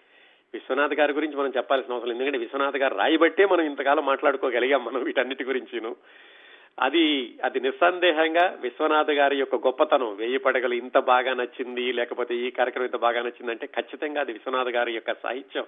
[0.55, 5.45] విశ్వనాథ్ గారి గురించి మనం చెప్పాల్సిన అవసరం ఎందుకంటే విశ్వనాథ్ గారు రాయబట్టే మనం ఇంతకాలం మాట్లాడుకోగలిగాం మనం వీటన్నిటి
[5.45, 5.97] గురించిను.
[6.81, 12.87] అది అది నిస్సందేహంగా విశ్వనాథ్ గారి యొక్క గొప్పతనం వెయ్యి పడగలు ఇంత బాగా నచ్చింది లేకపోతే ఈ కార్యక్రమం
[12.87, 15.67] ఇంత బాగా నచ్చిందంటే ఖచ్చితంగా అది విశ్వనాథ్ గారి యొక్క సాహిత్యం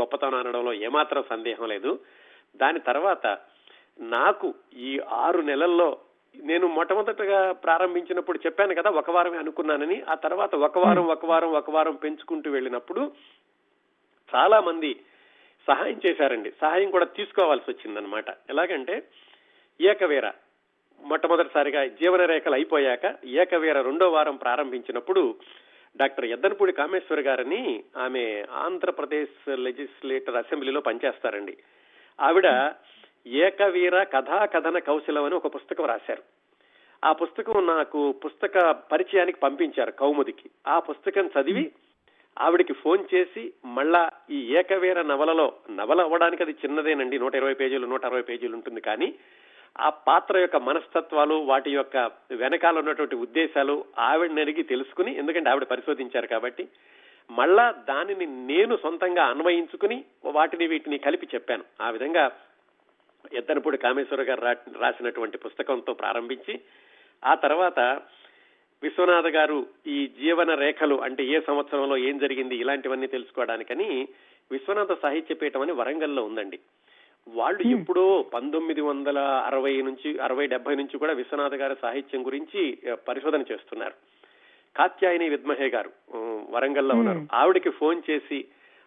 [0.00, 1.98] గొప్పతనం అనడంలో ఏమాత్రం సందేహం లేదు.
[2.56, 3.38] దాని తర్వాత
[4.00, 5.98] నాకు ఈ ఆరు నెలల్లో
[6.36, 10.02] నేను మొట్టమొదటగా ప్రారంభించినప్పుడు చెప్పాను కదా ఒక వారమే అనుకున్నానని.
[10.08, 13.12] ఆ తర్వాత ఒక వారం ఒక వారం ఒక వారం పెంచుకుంటూ వెళ్ళినప్పుడు
[14.34, 14.94] చాలా మంది
[15.68, 16.52] సహాయం చేశారండి.
[16.60, 19.02] సహాయం కూడా తీసుకోవాల్సి వచ్చిందనమాట ఎలాగంటే
[19.80, 20.30] ఏకవీర
[21.00, 25.34] మొట్టమొదటిసారిగా జీవన రేఖలు అయిపోయాక ఏకవీర రెండో వారం ప్రారంభించినప్పుడు
[25.96, 31.56] డాక్టర్ ఎద్దనపూడి కామేశ్వర్ గారని ఆమె ఆంధ్రప్రదేశ్ లెజిస్లేటర్ అసెంబ్లీలో పనిచేస్తారండి.
[32.20, 32.46] ఆవిడ
[33.26, 36.22] ఏకవీర కథా కథన కౌశలం అని ఒక పుస్తకం రాశారు.
[37.04, 40.50] ఆ పుస్తకం నాకు పుస్తక పరిచయానికి పంపించారు కౌముదికి.
[40.66, 41.72] ఆ పుస్తకం చదివి
[42.38, 48.06] ఆవిడికి ఫోన్ చేసి మళ్ళా ఈ ఏకవీర నవలలో నవల అవ్వడానికి అది చిన్నదేనండి నూట ఇరవై పేజీలు నూట
[48.06, 49.14] అరవై పేజీలు ఉంటుంది కానీ
[49.80, 51.96] ఆ పాత్ర యొక్క మనస్తత్వాలు వాటి యొక్క
[52.30, 56.68] వెనకాల ఉన్నటువంటి ఉద్దేశాలు ఆవిడని అడిగి తెలుసుకుని ఎందుకంటే ఆవిడ పరిశోధించారు కాబట్టి
[57.30, 61.64] మళ్ళా దానిని నేను సొంతంగా అన్వయించుకుని వాటిని వీటిని కలిపి చెప్పాను.
[61.80, 62.30] ఆ విధంగా
[63.32, 64.40] ఎద్దనపూడి కామేశ్వర గారు
[64.78, 66.60] రాసినటువంటి పుస్తకంతో ప్రారంభించి
[67.24, 67.80] ఆ తర్వాత
[68.82, 74.08] విశ్వనాథ గారు ఈ జీవన రేఖలు అంటే ఏ సంవత్సరంలో ఏం జరిగింది ఇలాంటివన్నీ తెలుసుకోవడానికని
[74.50, 76.58] విశ్వనాథ సాహిత్య పీఠం అని వరంగల్లో ఉందండి.
[77.28, 83.44] వాళ్ళు ఎప్పుడో పంతొమ్మిది వందల అరవై నుంచి అరవై డెబ్బై నుంచి కూడా విశ్వనాథ గారి సాహిత్యం గురించి పరిశోధన
[83.52, 83.92] చేస్తున్నారు.
[84.76, 85.90] కాత్యాయని విద్మహే గారు
[86.50, 87.26] వరంగల్లో ఉన్నారు.
[87.32, 88.44] ఆవిడకి ఫోన్ చేసి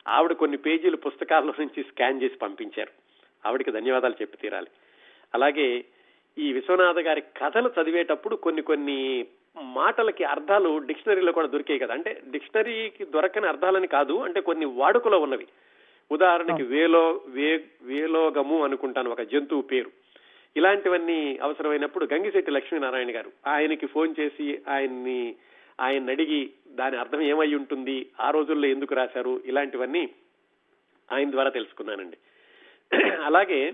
[0.07, 3.06] ఆవిడ కొన్ని పేజీలు పుస్తకాల్లో నుంచి స్కాన్ చేసి పంపించారు.
[3.45, 4.67] ఆవిడికి ధన్యవాదాలు చెప్పి తీరాలి.
[5.35, 5.85] అలాగే
[6.37, 9.25] ఈ విశ్వనాథ గారి కథలు చదివేటప్పుడు కొన్ని కొన్ని
[9.61, 11.93] మాటలకి అర్థాలు డిక్షనరీలో కూడా దొరికాయి కదా.
[11.93, 15.47] అంటే డిక్షనరీకి దొరకని అర్థాలని కాదు అంటే కొన్ని వాడుకలో ఉన్నవి.
[16.11, 19.91] ఉదాహరణకి వేలో వే వేలోగము అనుకుంటాను ఒక జంతువు పేరు.
[20.57, 25.35] ఇలాంటివన్నీ అవసరమైనప్పుడు గంగిశెట్టి లక్ష్మీనారాయణ గారు ఆయనకి ఫోన్ చేసి ఆయన్ని
[25.81, 30.09] ఆయన అడిగి దాని అర్థం ఏమై ఉంటుంది ఆ రోజుల్లో ఎందుకు రాశారు ఇలాంటివన్నీ
[31.11, 32.17] ఆయన ద్వారా తెలుసుకున్నానండి.
[33.23, 33.73] అలాగే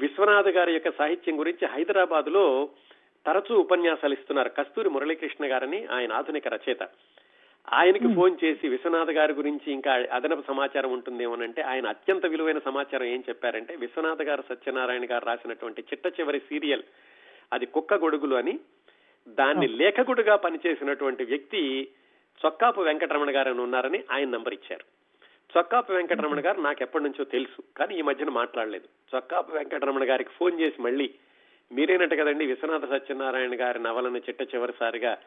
[0.00, 2.68] విశ్వనాథ గారి యొక్క సాహిత్యం గురించి హైదరాబాద్లో
[3.26, 6.88] తరచూ ఉపన్యాసాలు ఇస్తున్నారు కస్తూరి మురళీకృష్ణ గారని ఆయన ఆధునిక రచయిత.
[7.72, 13.24] ఆయనకి ఫోన్ చేసి విశ్వనాథ్ గారి గురించి ఇంకా అదనపు సమాచారం ఉంటుందేమోనంటే ఆయన అత్యంత విలువైన సమాచారం ఏం
[13.28, 16.82] చెప్పారంటే విశ్వనాథ గారు సత్యనారాయణ గారు రాసినటువంటి చిట్ట చివరి సీరియల్
[17.52, 18.60] అది కుక్క గొడుగులు అని.
[19.28, 21.88] దాన్ని లేఖకుడుగా పనిచేసినటువంటి వ్యక్తి
[22.46, 24.99] చొక్కాపు వెంకటరమణ గారు అని ఉన్నారని ఆయన నంబర్ ఇచ్చారు.
[25.56, 29.16] చొక్కాపు వెంకటరమణ గారు నాకు ఎప్పటి నుంచో తెలుసు కానీ ఈ మధ్యన మాట్లాడలేదు.
[29.16, 31.10] చొక్కాపు వెంకటరమణ గారికి ఫోన్ చేసి మళ్ళీ
[31.72, 35.18] మీరేనట్టు కదండి విశ్వనాథ సత్యనారాయణ గారి నవలను చిట్ట చివరిసారిగా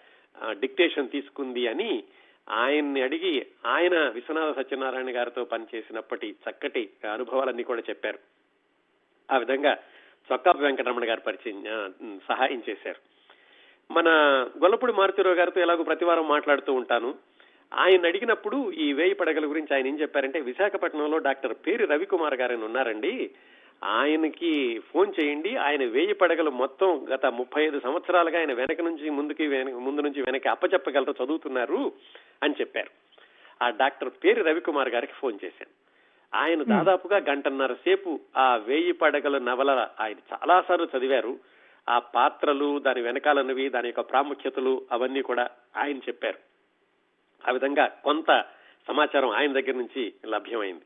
[0.49, 2.03] డిక్టేషన్ తీసుకుంది అని
[2.49, 8.19] ఆయన్ని అడిగి ఆయన విశ్వనాథ సత్యనారాయణ గారితో పనిచేసినప్పటి చక్కటి అనుభవాలన్నీ కూడా చెప్పారు.
[9.32, 9.78] ఆ విధంగా
[10.32, 11.63] చొక్కాపు వెంకటరమణ గారు పరిచయం
[12.30, 13.13] సహాయం చేశారు.
[13.93, 14.09] మన
[14.63, 17.15] గొల్లపూడి మారుతిరావు గారితో ఎలాగో ప్రతివారం మాట్లాడుతూ ఉంటాను.
[17.74, 23.32] ఆయన అడిగినప్పుడు ఈ వేయి పడగల గురించి ఆయన ఏం చెప్పారంటే విశాఖపట్నంలో డాక్టర్ పేరు రవికుమార్ గారు ఉన్నారండి.
[23.84, 25.55] ఆయనకి ఫోన్ చేయండి.
[25.55, 30.49] ఆయన వేయి పడగలు మొత్తం గత ముప్పై ఐదు సంవత్సరాలుగా ఆయన వెనక నుంచి ముందుకి ముందు నుంచి వెనక్కి
[30.49, 31.91] అప్పచెప్పగలరు చదువుతున్నారు
[32.43, 32.89] అని చెప్పారు.
[33.63, 35.84] ఆ డాక్టర్ పేరు రవికుమార్ గారికి ఫోన్ చేశాను.
[36.38, 41.39] ఆయన దాదాపుగా గంటన్నర సేపు ఆ వేయి పడగల నవల ఆయన చాలాసార్లు చదివారు.
[41.89, 46.53] ఆ పాత్రలు దాని వెనకాలన్నవి దాని యొక్క ప్రాముఖ్యతలు అవన్నీ కూడా ఆయన చెప్పారు.
[47.48, 48.46] ఆ విధంగా కొంత
[48.88, 50.86] సమాచారం ఆయన దగ్గర నుంచి లభ్యమైంది.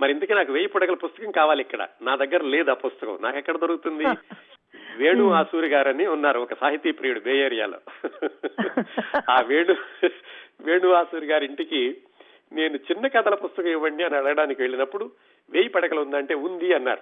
[0.00, 1.88] మరి ఇందుకే నాకు వెయ్యి పడగల పుస్తకం కావాలి ఇక్కడ.
[2.02, 3.18] నా దగ్గర లేదు ఆ పుస్తకం.
[3.20, 4.04] నాకు ఎక్కడ దొరుకుతుంది?
[4.98, 7.78] వేణు ఆసూరి గారని ఉన్నారు ఒక సాహితీ ప్రియుడు బే ఏరియాలో.
[9.30, 9.74] ఆ వేణు
[10.60, 11.96] వేణు ఆసూరి గారి ఇంటికి
[12.52, 15.10] నేను చిన్న కథల పుస్తకం ఇవ్వండి అని అడగడానికి వెళ్ళినప్పుడు
[15.50, 17.00] వెయ్యి పడగలు ఉందంటే ఉంది అన్నారు.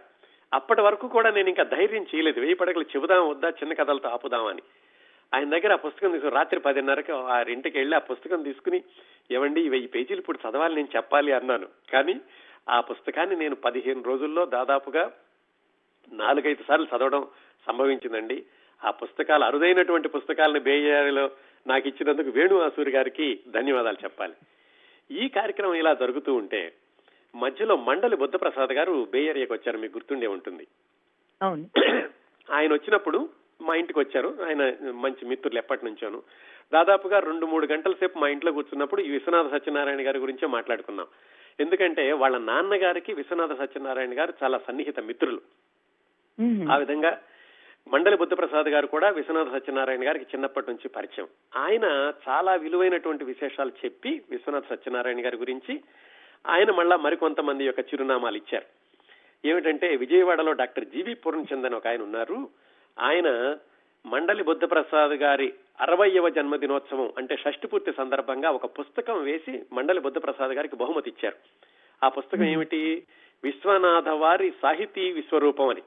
[0.54, 2.40] అప్పటి వరకు కూడా నేను ఇంకా ధైర్యం చేయలేదు.
[2.40, 3.48] వెయ్యి పడగలు చెబుదాం వద్దా?
[3.48, 4.62] చిన్న కథలతో ఆపుదామని
[5.34, 8.78] ఆయన దగ్గర ఆ పుస్తకం తీసుకుని రాత్రి పదిన్నరకి ఆ ఇంటికి వెళ్ళి ఆ పుస్తకం తీసుకుని
[9.30, 11.68] ఏమండి ఈ వెయ్యి పేజీలు ఇప్పుడు చదవాలి నేను చెప్పాలి అన్నాను.
[11.92, 12.20] కానీ
[12.68, 15.12] ఆ పుస్తకాన్ని నేను పదిహేను రోజుల్లో దాదాపుగా
[16.12, 17.26] నాలుగైదు సార్లు చదవడం
[17.66, 18.44] సంభవించిందండి.
[18.84, 21.30] ఆ పుస్తకాలు అరుదైనటువంటి పుస్తకాలను బేయారిలో
[21.66, 24.34] నాకు ఇచ్చినందుకు వేణు ఆసూరి గారికి ధన్యవాదాలు చెప్పాలి.
[25.10, 26.72] ఈ కార్యక్రమం ఇలా జరుగుతూ ఉంటే
[27.34, 30.66] మధ్యలో మండలి బుద్ధప్రసాద్ గారు బే ఏరియాకి వచ్చారు మీకు గుర్తుండే ఉంటుంది.
[32.48, 33.18] ఆయన వచ్చినప్పుడు
[33.60, 34.36] మా ఇంటికి వచ్చారు.
[34.46, 36.22] ఆయన మంచి మిత్రులు ఎప్పటి నుంచోను.
[36.72, 41.06] దాదాపుగా రెండు మూడు గంటల సేపు మా ఇంట్లో కూర్చున్నప్పుడు ఈ విశ్వనాథ సత్యనారాయణ గారి గురించే మాట్లాడుకున్నాం.
[41.60, 45.40] ఎందుకంటే వాళ్ళ నాన్నగారికి విశ్వనాథ సత్యనారాయణ గారు చాలా సన్నిహిత మిత్రులు.
[46.72, 47.20] ఆ విధంగా
[47.88, 51.28] మండలి బుద్ధప్రసాద్ గారు కూడా విశ్వనాథ సత్యనారాయణ గారికి చిన్నప్పటి నుంచి పరిచయం.
[51.56, 55.80] ఆయన చాలా విలువైనటువంటి విశేషాలు చెప్పి విశ్వనాథ సత్యనారాయణ గారి గురించి
[56.46, 58.64] ఆయన మళ్ళా మరికొంతమంది యొక్క చిరునామాలు ఇచ్చారు.
[59.48, 62.48] ఏమిటంటే విజయవాడలో డాక్టర్ జీవి పూర్ణచంద్ అని ఒక ఆయన ఉన్నారు.
[62.98, 63.56] ఆయన
[64.06, 70.76] మండలి బుద్ధప్రసాద్ గారి అరవయవ జన్మదినోత్సవం అంటే షష్టి పూర్తి సందర్భంగా ఒక పుస్తకం వేసి మండలి బుద్ధప్రసాద్ గారికి
[70.76, 71.36] బహుమతి ఇచ్చారు.
[72.04, 73.02] ఆ పుస్తకం ఏమిటి?
[73.44, 75.82] విశ్వనాథ వారి సాహితీ విశ్వరూపం అని.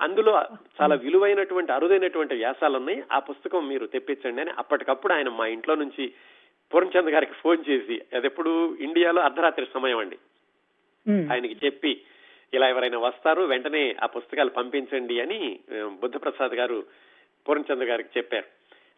[0.00, 0.44] అందులో
[0.80, 6.12] చాలా విలువైనటువంటి అరుదైనటువంటి వ్యాసాలు ఉన్నాయి ఆ పుస్తకం మీరు తెప్పించండి అని అప్పటికప్పుడు ఆయన మా ఇంట్లో నుంచి
[6.74, 8.76] పూర్ణచంద్ గారికి ఫోన్ చేసి అది ఎప్పుడు?
[8.76, 10.18] ఇండియాలో అర్ధరాత్రి సమయం అండి.
[11.32, 12.02] ఆయనకి చెప్పి
[12.54, 15.40] ఇలా ఎవరైనా వస్తారు వెంటనే ఆ పుస్తకాలు పంపించండి అని
[16.02, 16.78] బుద్ధప్రసాద్ గారు
[17.46, 18.48] పూర్ణచంద్ర గారికి చెప్పారు.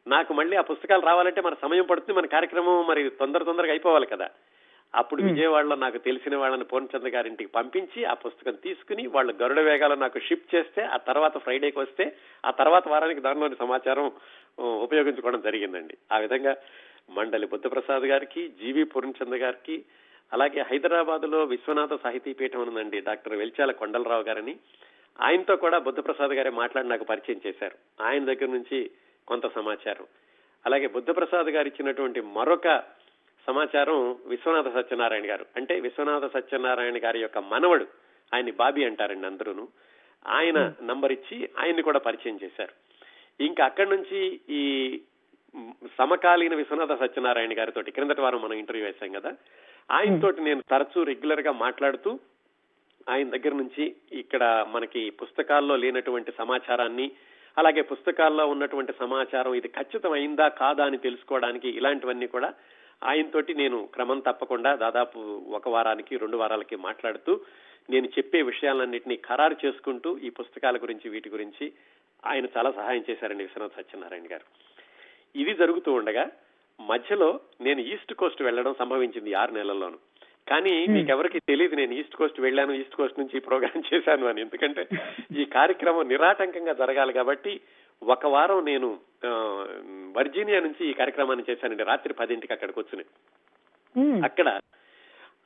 [0.07, 4.29] నాకు మళ్ళీ ఆ పుస్తకాలు రావాలంటే మన సమయం పడుతుంది మన కార్యక్రమం మరి తొందర తొందరగా అయిపోవాలి కదా.
[4.95, 10.19] అప్పుడు విజయవాడలో నాకు తెలిసిన వాళ్ళని పూర్ణచంద్ర గారింటికి పంపించి ఆ పుస్తకం తీసుకుని వాళ్ళు గరుడ వేగాలు నాకు
[10.19, 12.05] షిప్ చేస్తే ఆ తర్వాత ఫ్రైడేకి వస్తే
[12.45, 14.07] ఆ తర్వాత వారానికి దానిలోని సమాచారం
[14.59, 15.97] ఉపయోగించుకోవడం జరిగిందండి.
[16.13, 16.55] ఆ విధంగా
[17.11, 19.77] మండలి బుద్ధప్రసాద్ గారికి జీవి పూర్ణచంద్ర గారికి
[20.33, 24.57] అలాగే హైదరాబాద్లో విశ్వనాథ సాహితీ పీఠం ఉందండి డాక్టర్ వెల్చాల కొండలరావు గారని.
[25.21, 28.03] ఆయనతో కూడా బుద్ధప్రసాద్ గారే మాట్లాడి నాకు పరిచయం చేశారు.
[28.03, 28.91] ఆయన దగ్గర నుంచి
[29.29, 30.07] కొంత సమాచారం.
[30.67, 32.83] అలాగే బుద్ధప్రసాద్ గారు ఇచ్చినటువంటి మరొక
[33.47, 35.47] సమాచారం విశ్వనాథ సత్యనారాయణ గారు.
[35.57, 37.87] అంటే విశ్వనాథ సత్యనారాయణ గారి యొక్క మనవడు
[38.35, 39.69] ఆయన్ని బాబీ అంటారండి అందరూను.
[40.27, 42.73] ఆయన నంబర్ ఇచ్చి ఆయన్ని కూడా పరిచయం చేశారు.
[43.43, 44.65] ఇంకా అక్కడి నుంచి ఈ
[45.99, 49.33] సమకాలీన విశ్వనాథ సత్యనారాయణ గారితో క్రిందటి వారం మనం ఇంటర్వ్యూ వేశాం కదా
[49.91, 52.11] ఆయనతోటి నేను తరచూ రెగ్యులర్గా మాట్లాడుతూ
[53.09, 57.07] ఆయన దగ్గర నుంచి ఇక్కడ మనకి పుస్తకాల్లో లేనటువంటి సమాచారాన్ని
[57.57, 62.51] అలాగే పుస్తకాల్లో ఉన్నటువంటి సమాచారం ఇది ఖచ్చితమైందా కాదా అని తెలుసుకోవడానికి ఇలాంటివన్నీ కూడా
[63.03, 65.19] ఆయనతోటి నేను క్రమం తప్పకుండా దాదాపు
[65.49, 67.33] ఒక వారానికి రెండు వారాలకి మాట్లాడుతూ
[67.91, 71.67] నేను చెప్పే విషయాలన్నింటినీ ఖరారు చేసుకుంటూ ఈ పుస్తకాల గురించి వీటి గురించి
[72.25, 74.47] ఆయన చాలా సహాయం చేశారండి విశ్వనాథ్ సత్యనారాయణ గారు.
[75.35, 76.25] ఇది జరుగుతూ ఉండగా
[76.81, 79.99] మధ్యలో నేను ఈస్ట్ కోస్ట్ వెళ్ళడం సంభవించింది ఆరు నెలల్లోనూ.
[80.49, 84.41] కానీ మీకెవరికి తెలియదు నేను ఈస్ట్ కోస్ట్ వెళ్ళాను ఈస్ట్ కోస్ట్ నుంచి ఈ ప్రోగ్రామ్ చేశాను అని.
[84.41, 84.89] ఎందుకంటే
[85.39, 87.61] ఈ కార్యక్రమం నిరాటంకంగా జరగాలి కాబట్టి
[88.03, 88.99] ఒక వారం నేను
[90.17, 91.83] వర్జీనియా నుంచి ఈ కార్యక్రమాన్ని చేశానండి.
[91.83, 93.05] రాత్రి పదింటికి అక్కడికి వచ్చుని
[94.25, 94.49] అక్కడ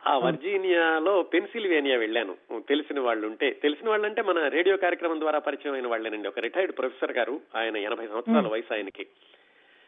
[0.07, 2.37] ఆ వర్జీనియాలో పెన్సిల్వేనియా వెళ్ళాను.
[2.68, 6.28] తెలిసిన వాళ్ళు ఉంటే తెలిసిన వాళ్ళంటే మన రేడియో కార్యక్రమం ద్వారా పరిచయం అయిన వాళ్ళేనండి.
[6.28, 9.07] ఒక రిటైర్డ్ ప్రొఫెసర్ గారు ఆయన ఎనభై సంవత్సరాల వయసు ఆయనకి.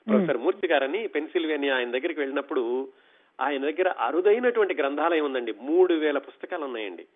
[0.08, 2.88] ప్రొఫెసర్ మూర్తి గారని పెన్సిల్వేనియా ఆయన దగ్గరికి వెళ్ళినప్పుడు
[3.40, 5.52] ఆయన దగ్గర అరుదైనటువంటి గ్రంథాలయం ఉందండి.
[5.60, 7.06] మూడు వేల పుస్తకాలు ఉన్నాయండి.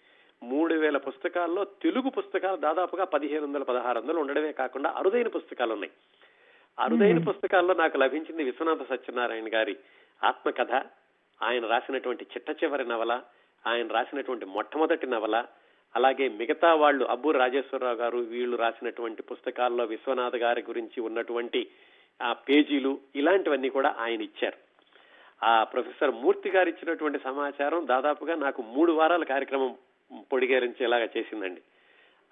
[0.43, 5.93] మూడు వేల పుస్తకాల్లో తెలుగు పుస్తకాలు దాదాపుగా పదిహేను వందల పదహారు వందలు ఉండడమే కాకుండా అరుదైన పుస్తకాలు ఉన్నాయి.
[6.79, 9.77] అరుదైన పుస్తకాల్లో నాకు లభించింది విశ్వనాథ సత్యనారాయణ గారి
[10.25, 10.73] ఆత్మకథ
[11.43, 13.23] ఆయన రాసినటువంటి చిట్ట చివరి నవల
[13.67, 15.45] ఆయన రాసినటువంటి మొట్టమొదటి నవల
[15.97, 21.67] అలాగే మిగతా వాళ్ళు అబ్బూరు రాజేశ్వరరావు గారు వీళ్ళు రాసినటువంటి పుస్తకాల్లో విశ్వనాథ్ గారి గురించి ఉన్నటువంటి
[22.23, 24.67] ఆ పేజీలు ఇలాంటివన్నీ కూడా ఆయన ఇచ్చారు.
[25.45, 29.75] ఆ ప్రొఫెసర్ మూర్తి గారు ఇచ్చినటువంటి సమాచారం దాదాపుగా నాకు మూడు వారాల కార్యక్రమం
[30.33, 31.61] పొడిగేరించేలాగా చేసిందండి.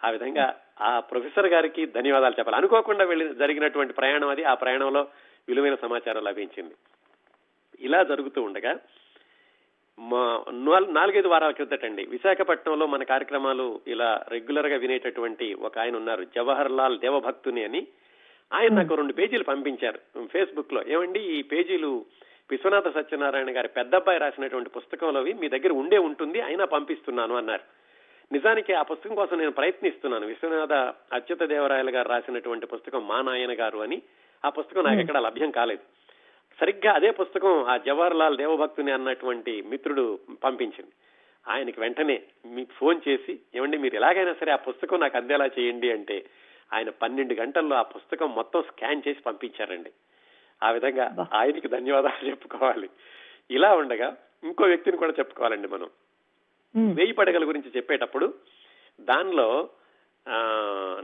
[0.04, 2.56] ఆ విధంగా ఆ ప్రొఫెసర్ గారికి ధన్యవాదాలు చెప్పాలి.
[2.56, 4.44] అనుకోకుండా వెళ్ళి జరిగినటువంటి ప్రయాణం అది.
[4.44, 5.08] ఆ ప్రయాణంలో
[5.48, 6.74] విలువైన సమాచారం లభించింది.
[7.80, 8.78] ఇలా జరుగుతూ ఉండగా
[9.98, 10.44] మా
[10.90, 16.24] నాలుగైదు వారాల క్రితటండి విశాఖపట్నంలో మన కార్యక్రమాలు ఇలా రెగ్యులర్గా వినేటటువంటి ఒక ఆయన ఉన్నారు.
[16.24, 17.86] జవహర్ లాల్ దేవభక్తుని అని.
[18.54, 20.26] ఆయన నాకు రెండు పేజీలు పంపించారు.
[20.26, 22.04] ఫేస్బుక్లో ఏమండి ఈ పేజీలు
[22.50, 27.62] విశ్వనాథ సత్యనారాయణ గారి పెద్దబ్బాయి రాసినటువంటి పుస్తకంలోవి మీ దగ్గర ఉండే ఉంటుంది అయినా పంపిస్తున్నాను అన్నారు.
[28.32, 30.26] నిజానికి ఆ పుస్తకం కోసం నేను ప్రయత్నిస్తున్నాను.
[30.26, 30.72] విశ్వనాథ
[31.12, 34.02] అచ్యుత దేవరాయలు గారు రాసినటువంటి పుస్తకం మా నాయన గారు అని.
[34.44, 35.80] ఆ పుస్తకం నాకు ఎక్కడ లభ్యం కాలేదు.
[36.60, 40.90] సరిగ్గా అదే పుస్తకం ఆ జవహర్ లాల్ దేవభక్తుని అన్నటువంటి మిత్రుడు పంపించింది.
[41.48, 46.24] ఆయనకి వెంటనే మీకు ఫోన్ చేసి ఏమండి మీరు ఎలాగైనా సరే ఆ పుస్తకం నాకు అందేలా చేయండి అంటే
[46.72, 49.90] ఆయన పన్నెండు గంటల్లో ఆ పుస్తకం మొత్తం స్కాన్ చేసి పంపించారండి.
[50.62, 52.90] ఆ విధంగా ఆయనకి ధన్యవాదాలు చెప్పుకోవాలి.
[53.50, 55.90] ఇలా ఉండగా ఇంకో వ్యక్తిని కూడా చెప్పుకోవాలండి మనం.
[56.94, 58.34] వెయ్యి పడగల గురించి చెప్పేటప్పుడు
[59.00, 59.68] దానిలో
[60.28, 60.38] ఆ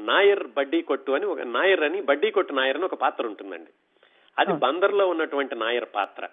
[0.00, 3.70] నాయర్ బడ్డీ కొట్టు అని ఒక నాయర్ అని బడ్డీ కొట్టు నాయర్ అని ఒక పాత్ర ఉంటుందండి.
[4.38, 6.28] అది బందర్లో ఉన్నటువంటి నాయర్ పాత్ర.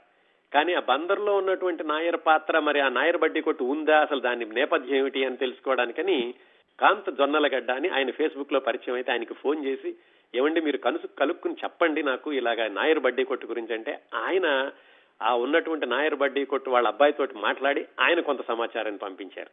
[0.54, 4.96] కానీ ఆ బందర్లో ఉన్నటువంటి నాయర్ పాత్ర మరి ఆ నాయర్ బడ్డీ కొట్టు ఉందా అసలు దాని నేపథ్యం
[4.96, 6.34] ఏమిటి అని తెలుసుకోవడానికని
[6.80, 9.96] కాంత్ జొన్నలగడ్డ అని ఆయన ఫేస్బుక్లో పరిచయం అయితే ఆయనకి ఫోన్ చేసి
[10.36, 13.74] ఏమండి మీరు కలుసు కలుక్కుని చెప్పండి నాకు ఇలాగా నాయర్ బడ్డీ కొట్టు గురించి.
[13.74, 14.72] అంటే ఆయన
[15.22, 19.50] ఆ ఉన్నటువంటి నాయర్ బడ్డీ కొట్టు వాళ్ళ అబ్బాయితోటి మాట్లాడి ఆయన కొంత సమాచారాన్ని పంపించారు.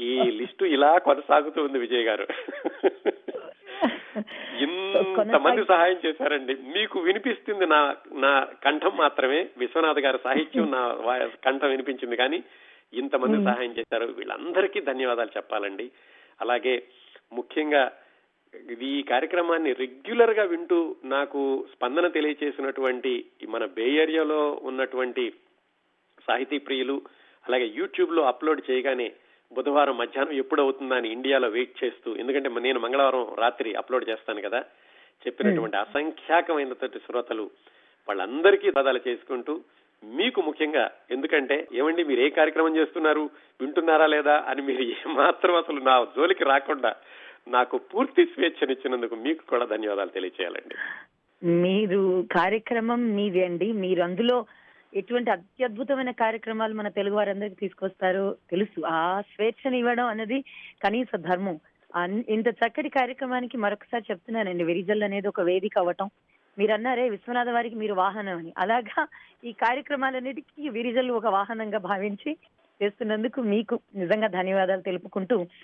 [0.00, 2.26] ఈ లిస్టు ఇలా కొనసాగుతూ ఉంది విజయ్ గారు.
[4.58, 6.54] ఇంతమంది సహాయం చేశారండి.
[6.54, 9.48] మీకు వినిపిస్తుంది నా నా కంఠం మాత్రమే.
[9.58, 10.96] విశ్వనాథ్ గారి సాహిత్యం నా
[11.44, 12.44] కంఠం వినిపించింది కానీ
[12.94, 14.06] ఇంతమంది సహాయం చేశారు.
[14.06, 15.90] వీళ్ళందరికీ ధన్యవాదాలు చెప్పాలండి.
[16.40, 16.74] అలాగే
[17.32, 17.82] ముఖ్యంగా
[18.70, 21.40] ఇది ఈ కార్యక్రమాన్ని రెగ్యులర్గా వింటూ నాకు
[21.72, 23.12] స్పందన తెలియచేసినటువంటి
[23.48, 25.24] మన బే ఏరియాలో ఉన్నటువంటి
[26.28, 26.96] సాహితీ ప్రియులు
[27.44, 29.08] అలాగే యూట్యూబ్లో అప్లోడ్ చేయగానే
[29.52, 34.60] బుధవారం మధ్యాహ్నం ఎప్పుడు అవుతుందా అని ఇండియాలో వెయిట్ చేస్తూ ఎందుకంటే నేను మంగళవారం రాత్రి అప్లోడ్ చేస్తాను కదా
[35.22, 37.46] చెప్పినటువంటి అసంఖ్యాకమైనటువంటి శ్రోతలు
[38.08, 39.54] వాళ్ళందరికీ ధదాలు చేసుకుంటూ
[40.04, 40.90] మీకు ముఖ్యంగా.
[41.10, 43.30] ఎందుకంటే ఏమండి మీరు ఏ కార్యక్రమం చేస్తున్నారు?
[43.60, 46.94] వింటున్నారా లేదా అని మీరు ఏమాత్రం అసలు నా జోలికి రాకుండా
[47.48, 50.74] నాకు పూర్తి స్వేచ్ఛనిచ్చినందుకు మీకు కూడా ధన్యవాదాలు తెలియచేయాలండి.
[51.42, 53.72] మీరు కార్యక్రమం మీది అండి.
[53.72, 54.46] మీరు అందులో
[54.94, 58.86] ఎటువంటి అత్యద్భుతమైన కార్యక్రమాలు మన తెలుగు వారందరికీ తీసుకొస్తారో తెలుసు.
[58.86, 60.44] ఆ స్వేచ్ఛను ఇవ్వడం అనేది
[60.84, 61.60] కనీస ధర్మం.
[62.28, 64.64] ఇంత చక్కటి కార్యక్రమానికి మరొకసారి చెప్తున్నానండి.
[64.64, 66.10] వెరిజల్ అనేది ఒక వేదిక అవ్వటం
[66.60, 68.52] మీరు అన్నారే విశ్వనాథ వారికి మీరు వాహనం అని.
[68.58, 69.06] అలాగా
[69.44, 72.36] ఈ కార్యక్రమాలన్నిటికీ విరిజల్లు ఒక వాహనంగా భావించి
[72.80, 75.36] చేస్తున్నందుకు మీకు నిజంగా ధన్యవాదాలు తెలుపుకుంటూ